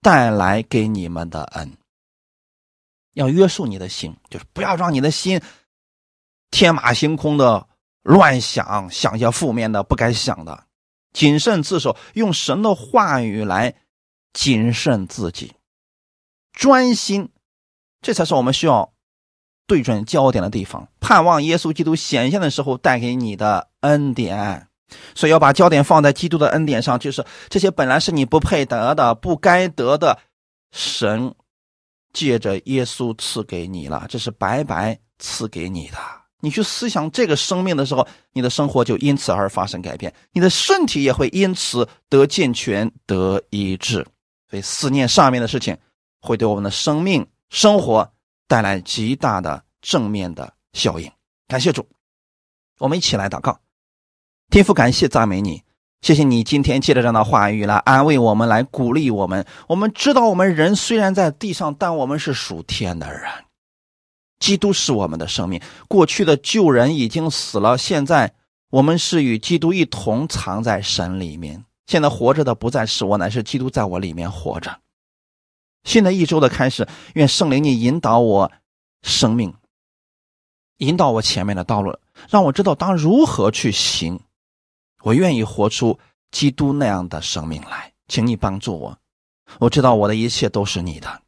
[0.00, 1.76] 带来给你们的恩。
[3.12, 5.42] 要约束你的心，就是不要让你的心
[6.50, 7.68] 天马行空的
[8.02, 10.64] 乱想，想些负面的、不该想的。
[11.12, 13.74] 谨慎自守，用神的话语来
[14.32, 15.52] 谨慎自己，
[16.54, 17.28] 专心，
[18.00, 18.93] 这才是我们需要
[19.66, 20.86] 对准焦点的地方。
[21.00, 24.66] 盼望耶稣基督显现的时候带给你的恩典，
[25.14, 30.18] 所以要把焦点放在基督的恩典上，就是这些本来是你不配得的、不该得的，
[30.72, 31.34] 神。
[32.12, 35.98] 借着耶稣赐给你了，这是白白赐给你的。
[36.40, 44.06] 你去思想这个生命的时候，你的生活就因此而发生改变，你的身体也会因此得健全、得医治。
[44.48, 45.76] 所以，思念上面的事情，
[46.20, 48.08] 会对我们的生命、生活
[48.46, 51.10] 带来极大的正面的效应。
[51.48, 51.86] 感谢主，
[52.78, 53.58] 我们一起来祷告。
[54.50, 55.62] 天父，感谢赞美你，
[56.00, 59.46] 谢谢你今天借着这样的话语来安慰我们，来鼓励我们。
[59.68, 63.22] 我们知道，我们人虽然在地上，但我们是属天的人。
[64.38, 68.34] 基督是我们的生命，过去的旧人已经死了，现在
[68.70, 71.64] 我们是与基督一同藏在神里面。
[71.86, 74.80] 现在活着的不再是我，乃是基督在我里面活着。
[75.84, 78.50] 新的一周的开始，愿圣灵你引导我
[79.02, 79.54] 生命，
[80.78, 84.20] 引导我前面的道路，让我知道当如何去行。
[85.02, 85.98] 我愿意活出
[86.30, 88.98] 基督那样的生命来，请你帮助我。
[89.60, 91.22] 我知道我的一切都是你的，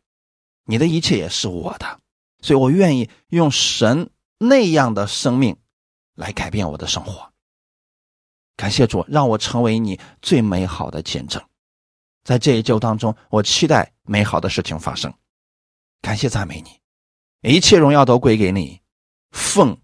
[0.65, 2.01] 你的一切也是我的。
[2.41, 5.57] 所以我愿意用神那样的生命
[6.15, 7.31] 来改变我的生活。
[8.57, 11.43] 感谢主，让我成为你最美好的见证。
[12.27, 15.15] 在这一周当中，我期待美好的事情发生。
[16.03, 18.81] 感谢赞美你，一切荣耀都归给你。
[19.31, 19.79] 奉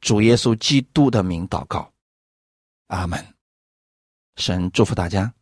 [0.00, 1.92] 主耶稣基督的名祷告，
[2.86, 3.22] 阿门。
[4.36, 5.34] 神祝福大家。